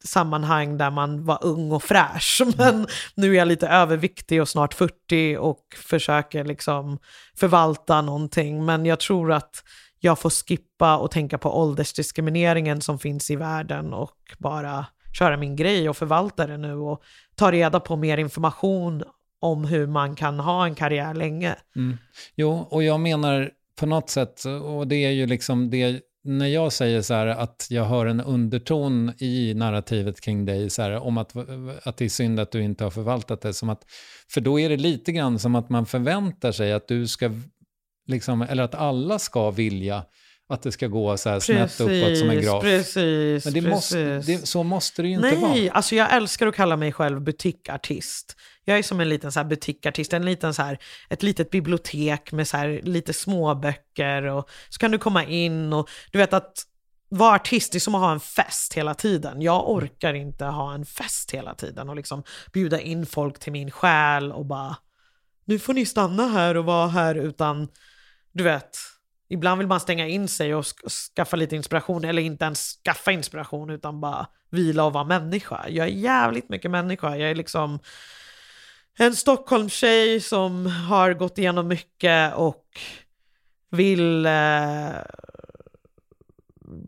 [0.07, 2.41] sammanhang där man var ung och fräsch.
[2.57, 6.99] Men nu är jag lite överviktig och snart 40 och försöker liksom
[7.35, 8.65] förvalta någonting.
[8.65, 9.63] Men jag tror att
[9.99, 14.85] jag får skippa och tänka på åldersdiskrimineringen som finns i världen och bara
[15.17, 17.01] köra min grej och förvalta det nu och
[17.35, 19.03] ta reda på mer information
[19.39, 21.55] om hur man kan ha en karriär länge.
[21.75, 21.97] Mm.
[22.35, 26.73] Jo, och jag menar på något sätt, och det är ju liksom det, när jag
[26.73, 31.17] säger så här att jag hör en underton i narrativet kring dig, så här, om
[31.17, 31.35] att,
[31.83, 33.85] att det är synd att du inte har förvaltat det, som att,
[34.29, 37.31] för då är det lite grann som att man förväntar sig att du ska,
[38.07, 40.05] liksom, eller att alla ska vilja
[40.49, 42.63] att det ska gå så här snett uppåt som en graf.
[42.63, 43.65] Precis, Men det precis.
[43.69, 45.51] Måste, det, så måste det ju inte vara.
[45.51, 48.35] Nej, alltså jag älskar att kalla mig själv butikartist.
[48.65, 50.77] Jag är som en liten så butikartist, en liten så här,
[51.09, 55.89] ett litet bibliotek med så här lite småböcker och så kan du komma in och
[56.11, 56.63] du vet att
[57.09, 59.41] vara artist är som att ha en fest hela tiden.
[59.41, 62.23] Jag orkar inte ha en fest hela tiden och liksom
[62.53, 64.77] bjuda in folk till min själ och bara
[65.45, 67.67] nu får ni stanna här och vara här utan
[68.31, 68.77] du vet
[69.29, 70.65] Ibland vill man stänga in sig och
[71.15, 75.65] skaffa lite inspiration, eller inte ens skaffa inspiration utan bara vila och vara människa.
[75.69, 77.15] Jag är jävligt mycket människa.
[77.17, 77.79] Jag är liksom
[78.99, 82.65] en Stockholmstjej som har gått igenom mycket och
[83.71, 84.91] vill eh,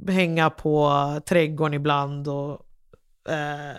[0.08, 0.92] hänga på
[1.26, 2.66] trädgården ibland och
[3.30, 3.78] eh,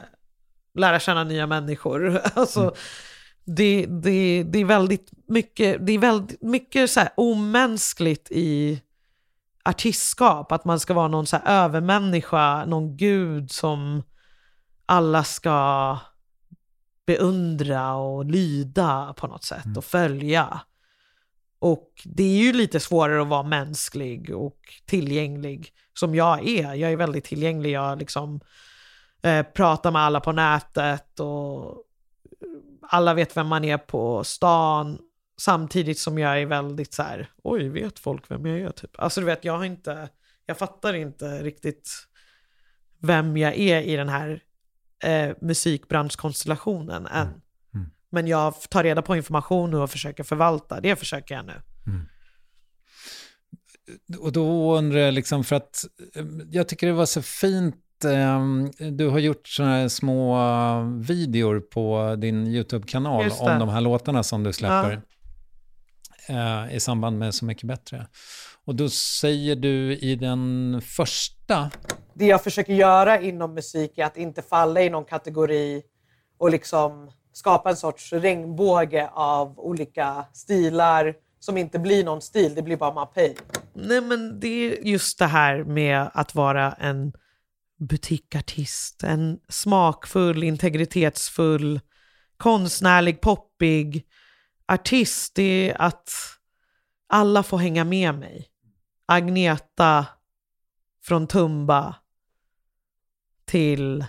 [0.74, 2.20] lära känna nya människor.
[2.34, 2.74] alltså, mm
[3.56, 8.82] det, det, det är väldigt mycket, det är väldigt mycket så här omänskligt i
[9.64, 10.52] artistskap.
[10.52, 14.02] Att man ska vara någon så här övermänniska, någon gud som
[14.86, 15.98] alla ska
[17.06, 20.60] beundra och lyda på något sätt och följa.
[21.58, 26.74] Och det är ju lite svårare att vara mänsklig och tillgänglig som jag är.
[26.74, 27.70] Jag är väldigt tillgänglig.
[27.70, 28.40] Jag liksom
[29.22, 31.84] eh, pratar med alla på nätet och
[32.82, 34.98] alla vet vem man är på stan.
[35.40, 38.70] Samtidigt som jag är väldigt så här, oj, vet folk vem jag är?
[38.70, 38.90] Typ.
[38.98, 40.08] Alltså du vet, jag har inte,
[40.46, 41.90] jag fattar inte riktigt
[42.98, 44.42] vem jag är i den här
[45.04, 47.26] eh, musikbranschkonstellationen än.
[47.74, 47.90] Mm.
[48.10, 50.80] Men jag tar reda på information nu och försöker förvalta.
[50.80, 51.62] Det försöker jag nu.
[54.18, 57.76] Och då undrar jag, liksom, för att eh, jag tycker det var så fint,
[58.90, 64.22] du har gjort sådana här små eh, videor på din YouTube-kanal om de här låtarna
[64.22, 65.02] som du släpper
[66.28, 68.06] eh, i samband med Så mycket bättre.
[68.64, 71.70] Och då säger du i den första,
[72.14, 75.82] Det jag försöker göra inom musik är att inte falla i någon kategori
[76.38, 82.62] och liksom skapa en sorts regnbåge av olika stilar som inte blir någon stil, det
[82.62, 83.36] blir bara mapej.
[83.72, 87.12] Nej men det är just det här med att vara en
[87.80, 91.80] butikartist, en smakfull, integritetsfull,
[92.36, 94.06] konstnärlig, poppig
[94.68, 95.34] artist.
[95.34, 96.10] Det är att
[97.06, 98.46] alla får hänga med mig.
[99.06, 100.06] Agneta
[101.02, 101.94] från Tumba
[103.44, 104.04] till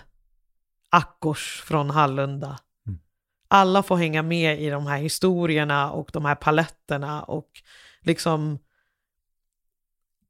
[0.90, 2.58] Akkors från Hallunda.
[3.48, 7.50] Alla får hänga med i de här historierna och de här paletterna och
[8.00, 8.58] liksom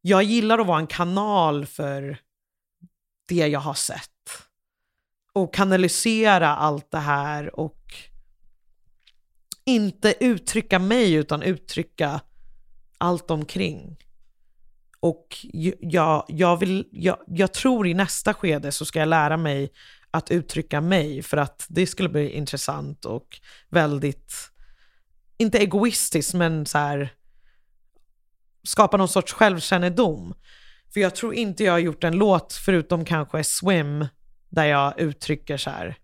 [0.00, 2.18] jag gillar att vara en kanal för
[3.28, 4.08] det jag har sett.
[5.32, 7.94] Och kanalisera allt det här och
[9.64, 12.20] inte uttrycka mig utan uttrycka
[12.98, 13.96] allt omkring.
[15.00, 15.46] Och
[15.80, 19.72] jag, jag, vill, jag, jag tror i nästa skede så ska jag lära mig
[20.10, 24.34] att uttrycka mig för att det skulle bli intressant och väldigt,
[25.38, 27.12] inte egoistiskt men så här
[28.62, 30.34] skapa någon sorts självkännedom.
[30.92, 34.06] För jag tror inte jag har gjort en låt förutom kanske Swim
[34.48, 35.96] där jag uttrycker så här.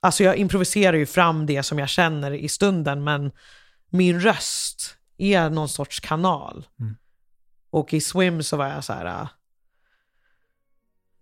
[0.00, 3.32] Alltså jag improviserar ju fram det som jag känner i stunden men
[3.88, 6.66] min röst är någon sorts kanal.
[7.70, 9.06] Och i Swim så var jag så här.
[9.06, 9.28] äh,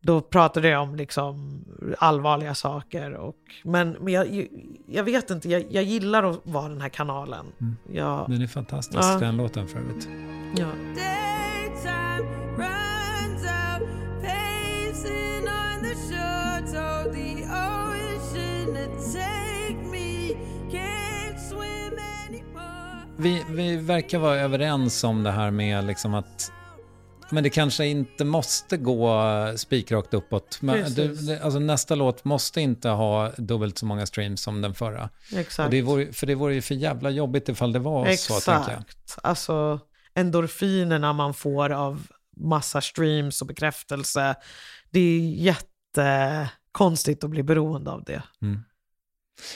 [0.01, 1.65] Då pratade jag om liksom
[1.99, 3.13] allvarliga saker.
[3.13, 4.47] Och, men men jag,
[4.89, 7.47] jag vet inte, jag, jag gillar att vara den här kanalen.
[7.93, 9.19] Jag, den är fantastisk Ja.
[9.19, 10.09] den låten för övrigt.
[10.57, 10.67] ja.
[23.21, 26.53] Vi, vi verkar vara överens om det här med liksom att
[27.33, 29.23] men det kanske inte måste gå
[29.57, 30.59] spikrakt uppåt.
[30.63, 35.09] Men du, alltså nästa låt måste inte ha dubbelt så många streams som den förra.
[35.33, 35.71] Och Exakt.
[35.71, 38.81] det vore, för det vore ju för jävla jobbigt ifall det var så, tänker jag.
[38.81, 39.19] Exakt.
[39.23, 39.81] Alltså
[40.15, 42.07] endorfinerna man får av
[42.37, 44.35] massa streams och bekräftelse.
[44.91, 48.23] Det är jättekonstigt att bli beroende av det.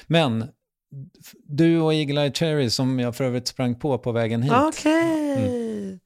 [0.06, 0.48] Men f-
[1.48, 4.52] du och Eagle Eye Cherry som jag för övrigt sprang på på vägen hit.
[4.52, 5.44] Okej.
[5.44, 5.98] Eh,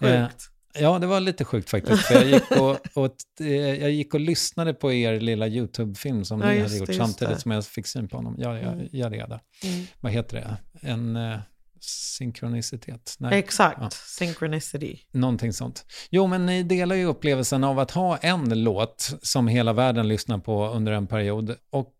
[0.00, 0.46] Sjukt.
[0.78, 2.02] Ja, det var lite sjukt faktiskt.
[2.02, 3.46] För jag, gick och, och, eh,
[3.82, 7.00] jag gick och lyssnade på er lilla YouTube-film som Ja, ni hade det, gjort just
[7.00, 7.40] samtidigt det.
[7.40, 8.34] som jag fick syn på honom.
[8.38, 9.40] Ja, ja, ja, ja, ja.
[9.68, 9.86] Mm.
[10.00, 10.56] Vad heter det?
[10.88, 11.38] En eh,
[11.80, 13.14] synkronicitet?
[13.18, 13.78] Nej, Exakt.
[13.80, 13.90] Ja.
[13.90, 14.98] Synchronicity.
[15.12, 15.84] någonting sånt.
[16.10, 20.38] Jo, men ni delar ju upplevelsen av att ha en låt som hela världen lyssnar
[20.38, 21.56] på under en period.
[21.70, 21.94] Och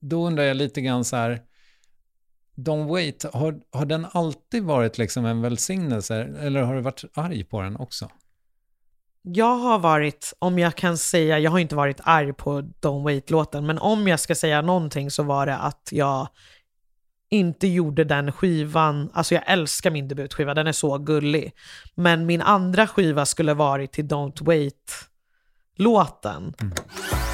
[0.00, 1.42] då undrar jag lite grann så här,
[2.56, 7.44] Don't Wait, har, har den alltid varit liksom en välsignelse eller har du varit arg
[7.44, 8.10] på den också?
[9.22, 13.66] Jag har varit, om jag kan säga, jag har inte varit arg på Don't Wait-låten,
[13.66, 16.28] men om jag ska säga någonting så var det att jag
[17.30, 21.52] inte gjorde den skivan, alltså jag älskar min debutskiva, den är så gullig.
[21.94, 26.54] Men min andra skiva skulle varit till Don't Wait-låten.
[26.58, 27.31] Don't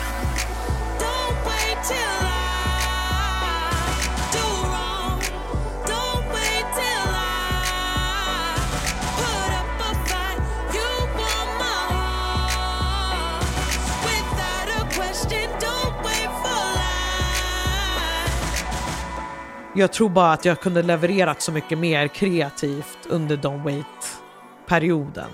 [19.79, 25.31] jag tror bara att jag kunde levererat så mycket mer kreativt under Don't Wait-perioden.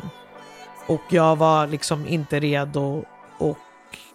[0.87, 3.05] Och jag var liksom inte redo
[3.39, 3.57] att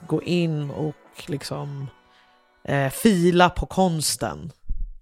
[0.08, 0.96] gå in och
[1.26, 1.88] liksom
[2.70, 4.52] eh, fila på konsten.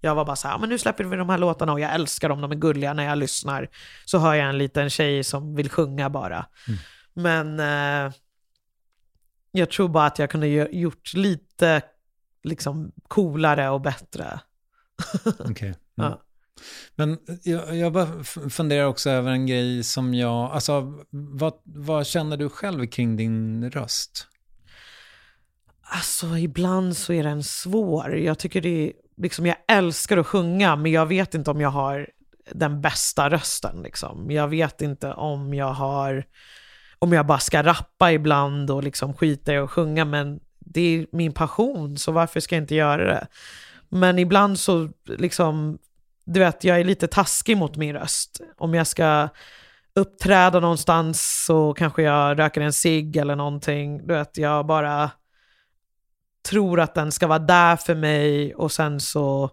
[0.00, 2.28] Jag var bara så här, men nu släpper vi de här låtarna och jag älskar
[2.28, 3.68] dem, de är gulliga när jag lyssnar.
[4.04, 6.46] Så hör jag en liten tjej som vill sjunga bara.
[7.14, 8.12] Men eh,
[9.52, 11.82] jag tror bara att jag kunde gjort lite
[12.42, 14.40] liksom coolare och bättre.
[15.38, 15.74] Okej.
[15.94, 16.06] Ja.
[16.06, 16.18] Mm.
[16.94, 22.36] Men jag, jag bara funderar också över en grej som jag, alltså vad, vad känner
[22.36, 24.26] du själv kring din röst?
[25.90, 28.16] Alltså ibland så är den svår.
[28.16, 31.70] Jag tycker det är, liksom jag älskar att sjunga men jag vet inte om jag
[31.70, 32.08] har
[32.52, 34.30] den bästa rösten liksom.
[34.30, 36.24] Jag vet inte om jag har,
[36.98, 41.06] om jag bara ska rappa ibland och liksom skita i att sjunga men det är
[41.12, 43.26] min passion så varför ska jag inte göra det?
[43.88, 45.78] Men ibland så liksom,
[46.24, 48.40] du vet jag är lite taskig mot min röst.
[48.56, 49.28] Om jag ska
[49.94, 54.06] uppträda någonstans så kanske jag röker en cigg eller någonting.
[54.06, 55.10] Du vet jag bara
[56.48, 59.50] tror att den ska vara där för mig och sen så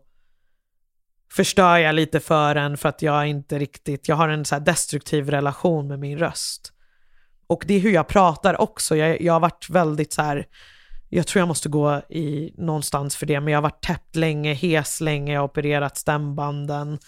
[1.32, 4.60] förstör jag lite för den för att jag inte riktigt, jag har en så här
[4.60, 6.72] destruktiv relation med min röst.
[7.48, 8.96] Och det är hur jag pratar också.
[8.96, 10.46] Jag, jag har varit väldigt så här,
[11.10, 14.54] jag tror jag måste gå i någonstans för det, men jag har varit täppt länge,
[14.54, 17.00] hes länge, jag har opererat stämbanden.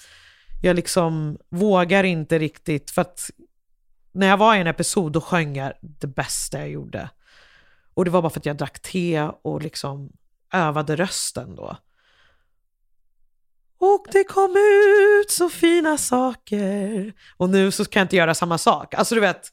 [0.61, 3.29] Jag liksom vågar inte riktigt, för att
[4.11, 7.09] när jag var i en episod då sjöng jag det bästa jag gjorde.
[7.97, 10.09] Och det var bara för att jag drack te och liksom
[10.53, 11.77] övade rösten då.
[13.79, 14.55] Och det kom
[15.21, 17.13] ut så fina saker.
[17.37, 18.93] Och nu så kan jag inte göra samma sak.
[18.93, 19.51] Alltså du vet,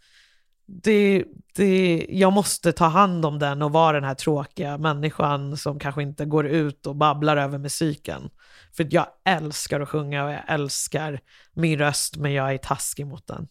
[0.67, 1.25] det,
[1.55, 6.03] det, jag måste ta hand om den och vara den här tråkiga människan som kanske
[6.03, 8.31] inte går ut och babblar över musiken.
[8.77, 11.21] För jag älskar att sjunga och jag älskar
[11.53, 13.49] min röst men jag är taskig mot den.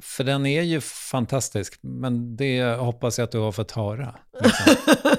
[0.00, 4.14] För den är ju fantastisk, men det hoppas jag att du har fått höra.
[4.42, 4.74] Liksom.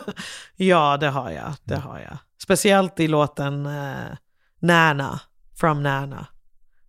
[0.56, 1.54] ja, det har jag.
[1.64, 2.18] Det har jag.
[2.44, 4.18] Speciellt i låten eh,
[4.60, 5.20] Nana,
[5.60, 6.28] from Nana.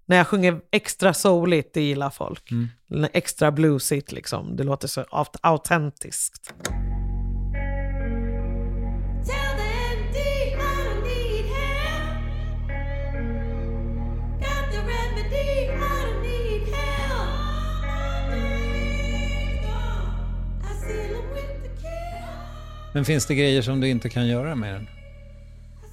[0.07, 2.51] När jag sjunger extra souligt, det gillar folk.
[2.51, 3.09] Mm.
[3.13, 4.57] Extra bluesigt liksom.
[4.57, 6.55] Det låter så aut- autentiskt.
[22.95, 24.89] Men finns det grejer som du inte kan göra med den?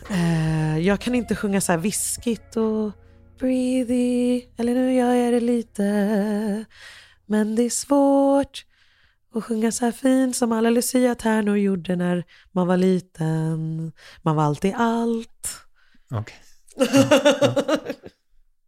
[0.10, 2.92] Eh, jag kan inte sjunga så här viskigt och
[3.40, 5.84] breathy, eller nu gör jag det lite.
[7.26, 8.66] Men det är svårt
[9.36, 13.92] att sjunga så här fint som alla Lucia-tärnor gjorde när man var liten.
[14.22, 15.48] Man var alltid allt.
[16.12, 16.38] Okej.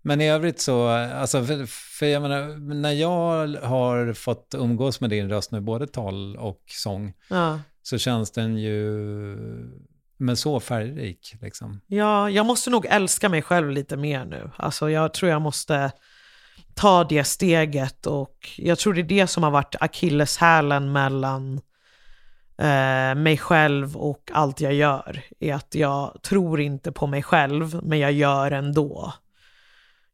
[0.02, 1.66] Men i övrigt så, alltså för,
[2.00, 6.62] för jag menar, när jag har fått umgås med din röst nu, både tal och
[6.68, 9.36] sång, Ja så känns den ju
[10.18, 11.82] men så färgrik liksom.
[11.88, 14.52] Ja, jag måste nog älska mig själv lite mer nu.
[14.56, 15.92] Alltså jag tror jag måste
[16.74, 21.62] ta det steget och jag tror det är det som har varit akilleshälen mellan
[22.58, 25.22] eh, mig själv och allt jag gör.
[25.40, 29.14] Är att jag tror inte på mig själv, men jag gör ändå.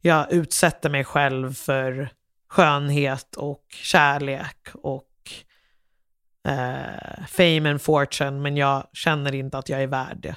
[0.02, 2.10] Jag utsätter mig själv för
[2.50, 5.09] skönhet och kärlek och
[6.50, 10.36] eh, fame and fortune, men jag känner inte att jag är värd det.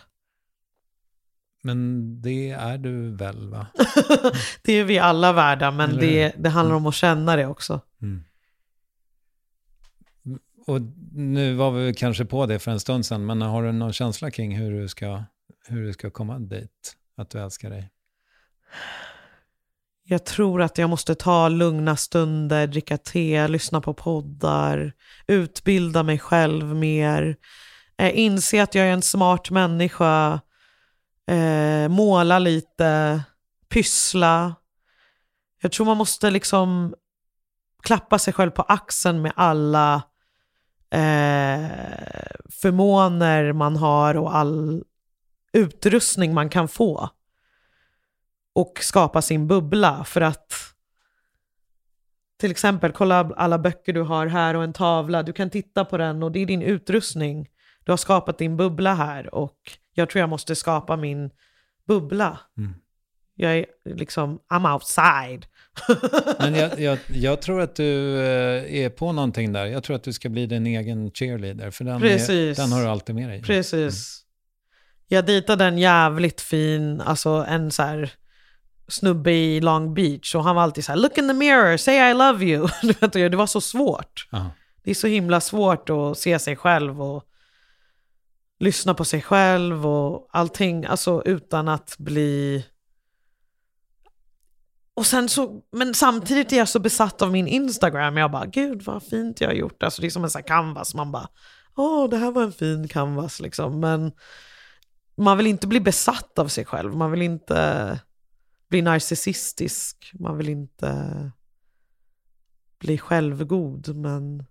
[1.63, 3.67] Men det är du väl va?
[4.63, 7.81] det är vi alla värda, men Eller det, det handlar om att känna det också.
[8.03, 8.25] Mm.
[10.67, 10.81] Och
[11.13, 14.31] nu var vi kanske på det för en stund sedan, men har du någon känsla
[14.31, 15.25] kring hur du ska,
[15.69, 16.97] hur du ska komma dit?
[17.17, 17.91] Att du älskar dig?
[20.13, 24.93] Jag tror att jag måste ta lugna stunder, dricka te, lyssna på poddar,
[25.27, 27.37] utbilda mig själv mer,
[27.99, 30.41] eh, inse att jag är en smart människa,
[31.31, 33.23] eh, måla lite,
[33.69, 34.55] pyssla.
[35.63, 36.95] Jag tror man måste liksom
[37.83, 39.95] klappa sig själv på axeln med alla
[40.91, 41.69] eh,
[42.51, 44.85] förmåner man har och all
[45.53, 47.11] utrustning man kan få
[48.53, 50.05] och skapa sin bubbla.
[50.05, 50.53] För att
[52.43, 55.23] till exempel, kolla alla böcker du har här och en tavla.
[55.23, 57.49] Du kan titta på den och det är din utrustning.
[57.85, 59.59] Du har skapat din bubbla här och
[59.95, 61.31] jag tror jag måste skapa min
[61.87, 62.39] bubbla.
[62.59, 62.75] Mm.
[63.35, 65.47] Jag är liksom, I'm outside.
[66.39, 69.67] Men jag, jag, jag tror att du eh, är på någonting där.
[69.67, 72.89] Jag tror att du ska bli din egen cheerleader, för den, är, den har du
[72.89, 73.43] alltid med dig.
[73.43, 74.25] Precis.
[75.09, 78.13] Jag dejtade en jävligt fin, alltså en så här
[78.89, 82.11] snubbe i Long Beach och han var alltid så här look in the mirror, say
[82.11, 82.69] I love you.
[83.13, 84.29] Det var så svårt.
[84.31, 84.51] Ja.
[84.85, 87.25] Det är så himla svårt att se sig själv och
[88.61, 92.67] lyssna på sig själv och allting, alltså utan att bli...
[94.95, 98.83] Och sen så, men samtidigt är jag så besatt av min Instagram, jag bara gud
[98.83, 99.83] vad fint jag har gjort.
[99.83, 101.29] Alltså det är som en sån här canvas, man bara
[101.77, 103.81] åh det här var en fin canvas liksom.
[103.81, 104.13] Men
[105.17, 107.99] man vill inte bli besatt av sig själv, man vill inte
[108.73, 111.31] bli narcissistisk, man vill inte
[112.79, 114.45] bli självgod, men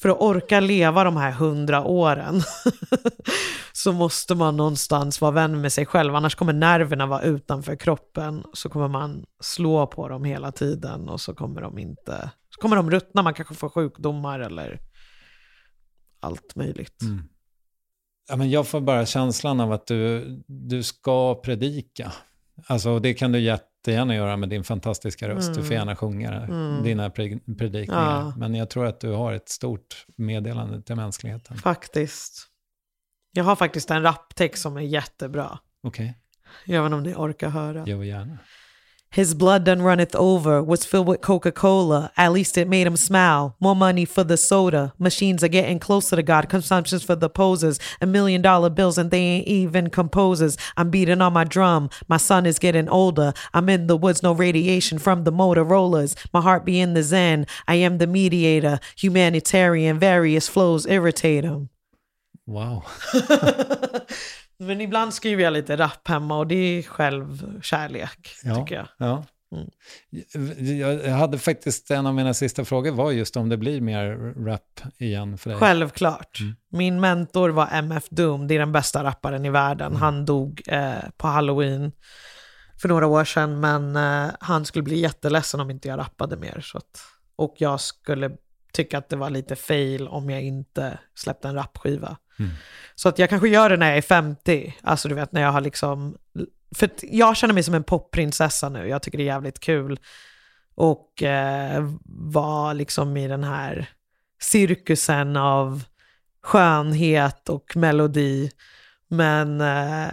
[0.00, 2.42] för att orka leva de här hundra åren
[3.72, 8.44] så måste man någonstans vara vän med sig själv, annars kommer nerverna vara utanför kroppen,
[8.52, 12.76] så kommer man slå på dem hela tiden och så kommer de inte, så kommer
[12.76, 14.80] de ruttna, man kanske får sjukdomar eller
[16.20, 17.02] allt möjligt.
[17.02, 17.22] Mm.
[18.28, 22.12] Ja, men jag får bara känslan av att du, du ska predika.
[22.66, 25.54] Alltså, det kan du jättegärna göra med din fantastiska röst.
[25.54, 26.40] Du får gärna sjunga
[26.82, 28.20] dina pre- predikningar.
[28.20, 28.32] Ja.
[28.36, 31.56] Men jag tror att du har ett stort meddelande till mänskligheten.
[31.56, 32.46] Faktiskt.
[33.32, 35.58] Jag har faktiskt en raptext som är jättebra.
[35.82, 36.18] Okej,
[36.64, 37.84] Jag vet inte om ni orkar höra.
[37.84, 38.38] vi gärna.
[39.16, 42.12] His blood done runneth over, was filled with Coca Cola.
[42.18, 43.56] At least it made him smile.
[43.58, 44.92] More money for the soda.
[44.98, 46.50] Machines are getting closer to God.
[46.50, 47.78] Consumption's for the posers.
[48.02, 50.58] A million dollar bills and they ain't even composers.
[50.76, 51.88] I'm beating on my drum.
[52.08, 53.32] My son is getting older.
[53.54, 56.14] I'm in the woods, no radiation from the Motorola's.
[56.34, 57.46] My heart be in the Zen.
[57.66, 58.80] I am the mediator.
[58.98, 61.70] Humanitarian, various flows irritate him.
[62.44, 62.84] Wow.
[64.58, 68.54] Men ibland skriver jag lite rap hemma och det är självkärlek, Ja.
[68.54, 68.86] tycker jag.
[68.98, 69.24] Ja.
[69.52, 70.78] Mm.
[70.78, 74.80] Jag hade faktiskt, en av mina sista frågor var just om det blir mer rap
[74.98, 75.58] igen för dig.
[75.58, 76.38] Självklart.
[76.72, 79.96] Min mentor var MF Doom, det är den bästa rapparen i världen.
[79.96, 81.92] Han dog eh, på halloween
[82.80, 86.60] för några år sedan, men eh, han skulle bli jätteledsen om inte jag rappade mer.
[86.60, 87.00] Så att,
[87.36, 88.30] och jag skulle
[88.72, 92.16] tycka att det var lite fail om jag inte släppte en rapskiva.
[92.94, 95.52] Så att jag kanske gör det när jag är 50, alltså du vet när jag
[95.52, 96.16] har liksom...
[96.74, 100.00] För jag känner mig som en popprinsessa nu, jag tycker det är jävligt kul.
[100.74, 101.90] Och eh,
[102.32, 103.88] vara liksom i den här
[104.42, 105.84] cirkusen av
[106.42, 108.50] skönhet och melodi.
[109.08, 110.08] Men eh,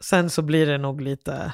[0.00, 1.52] sen så blir det nog lite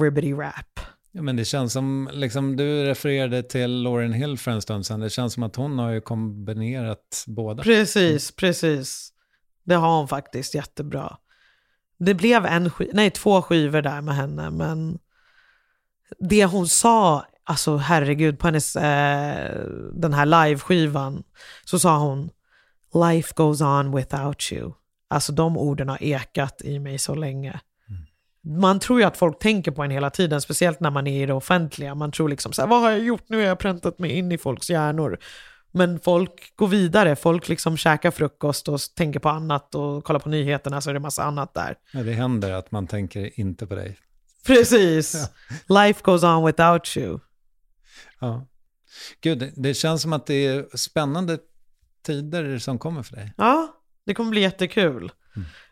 [0.00, 0.80] ribbity rap.
[1.12, 5.00] Ja, men det känns som, liksom, du refererade till Lauren Hill för en stund sedan.
[5.00, 7.62] Det känns som att hon har ju kombinerat båda.
[7.62, 9.11] Precis, precis.
[9.64, 11.16] Det har hon faktiskt jättebra.
[11.98, 14.98] Det blev en sk- nej, två skivor där med henne, men
[16.18, 19.60] det hon sa, alltså herregud, på hennes, eh,
[19.92, 21.22] den här live-skivan,
[21.64, 22.30] så sa hon
[22.94, 24.72] Life goes on without you.
[25.08, 27.60] Alltså de orden har ekat i mig så länge.
[28.44, 31.26] Man tror ju att folk tänker på en hela tiden, speciellt när man är i
[31.26, 31.94] det offentliga.
[31.94, 33.24] Man tror liksom så här, vad har jag gjort?
[33.28, 35.18] Nu har jag präntat mig in i folks hjärnor.
[35.72, 40.28] Men folk går vidare, folk liksom käkar frukost och tänker på annat och kollar på
[40.28, 41.76] nyheterna så är det massa annat där.
[41.92, 43.98] Ja, det händer att man tänker inte på dig.
[44.46, 45.30] Precis.
[45.68, 47.18] Life goes on without you.
[48.18, 48.46] Ja.
[49.20, 51.38] Gud, det, känns som att det är spännande
[52.06, 53.32] tider som kommer för dig.
[53.36, 53.76] Ja,
[54.06, 55.12] det kommer bli jättekul.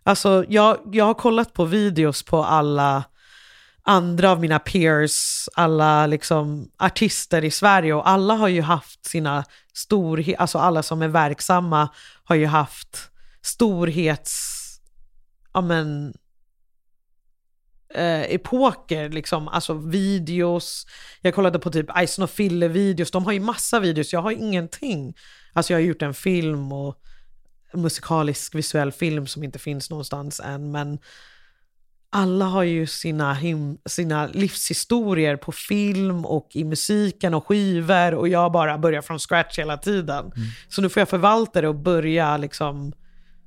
[0.03, 3.05] Alltså, jag, jag har kollat på videos på alla
[3.83, 9.45] andra av mina peers, alla liksom artister i Sverige och alla har ju haft sina
[9.75, 11.89] storhet, alltså alla som är verksamma
[12.25, 13.11] har ju haft
[13.43, 14.57] storhets,
[15.53, 16.15] ja men,
[17.95, 20.87] eh, epoker, liksom, alltså videos.
[21.21, 25.15] Jag kollade på typ Ison och Fille-videos, de har ju massa videos, jag har ingenting.
[25.53, 27.03] Alltså jag har gjort en film och
[27.73, 30.99] en musikalisk visuell film som inte finns någonstans än, men
[32.13, 38.29] alla har ju sina, him- sina livshistorier på film och i musiken och skivor och
[38.29, 40.33] jag bara börjar från scratch hela tiden.
[40.69, 42.93] Så nu får jag förvalta det och börja liksom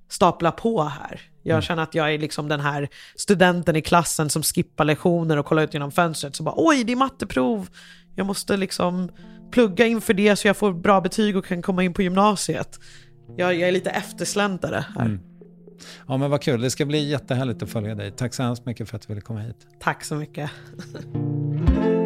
[0.10, 1.22] stapla på här.
[1.44, 5.46] Jag känner att jag är liksom den här studenten i klassen som skippar lektioner och
[5.46, 6.36] kollar ut genom fönstret.
[6.36, 7.68] Så bara oj, det är matteprov.
[8.16, 9.10] Jag måste liksom
[9.52, 12.80] plugga inför det så jag får bra betyg och kan komma in på gymnasiet.
[13.38, 15.20] Jag, jag är lite eftersläntare här.
[16.08, 16.62] Ja, men vad kul.
[16.62, 18.12] Det ska bli jättehärligt att följa dig.
[18.12, 19.68] Tack så hemskt mycket för att du ville komma hit.
[19.80, 20.52] Tack så mycket.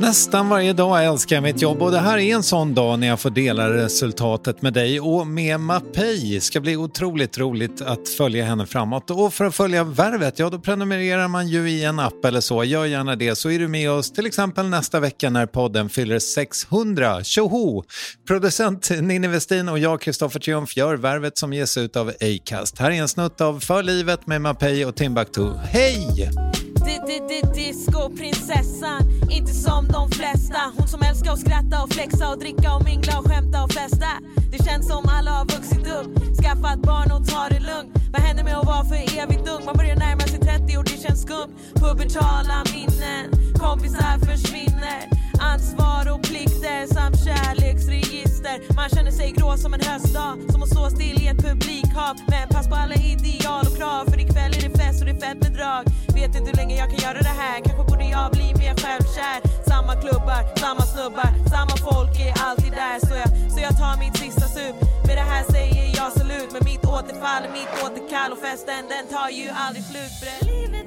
[0.00, 3.06] Nästan varje dag älskar jag mitt jobb och det här är en sån dag när
[3.06, 6.34] jag får dela resultatet med dig och med Mapei.
[6.34, 9.10] Det ska bli otroligt roligt att följa henne framåt.
[9.10, 12.64] Och för att följa Värvet, ja då prenumererar man ju i en app eller så.
[12.64, 16.18] Gör gärna det så är du med oss till exempel nästa vecka när podden fyller
[16.18, 17.24] 600.
[17.24, 17.84] Tjoho!
[18.26, 22.78] Producent Ninni Westin och jag, Kristoffer Triumf, gör Värvet som ges ut av Acast.
[22.78, 25.52] Här är en snutt av För livet med Mapei och Timbuktu.
[25.72, 26.30] Hej!
[26.84, 30.60] Disco-prinsessan, Discoprinsessan, inte som de flesta.
[30.76, 34.06] Hon som älskar att skratta och flexa och dricka och mingla och skämta och festa.
[34.52, 36.10] Det känns som alla har vuxit upp,
[36.42, 37.92] skaffat barn och tar det lugnt.
[38.12, 39.64] Vad händer med att vara för evigt ung?
[39.64, 41.52] Man börjar närma sig 30 och det känns skumt.
[41.74, 43.24] Pubertala minnen,
[43.58, 45.00] kompisar försvinner.
[45.40, 47.16] Ansvar och plikter samt
[48.50, 50.36] vänster Man känner sig grå som en höstdag.
[50.52, 52.16] Som att stå still i ett publikhav.
[52.28, 54.04] Men pass på alla ideal och krav.
[54.10, 55.84] För ikväll är det fest och det är fett med drag.
[56.14, 57.56] Vet inte hur länge jag kan göra det här.
[57.64, 59.38] Kanske borde jag bli mer självkär.
[59.68, 62.98] Samma klubbar, samma snubbar Samma folk är alltid där.
[63.08, 64.76] Så jag, så jag tar mitt sista sup.
[65.06, 66.48] Med det här säger jag salut.
[66.52, 70.14] Men mitt återfall är mitt återkall Och festen den tar ju aldrig slut.
[70.20, 70.79] Bre.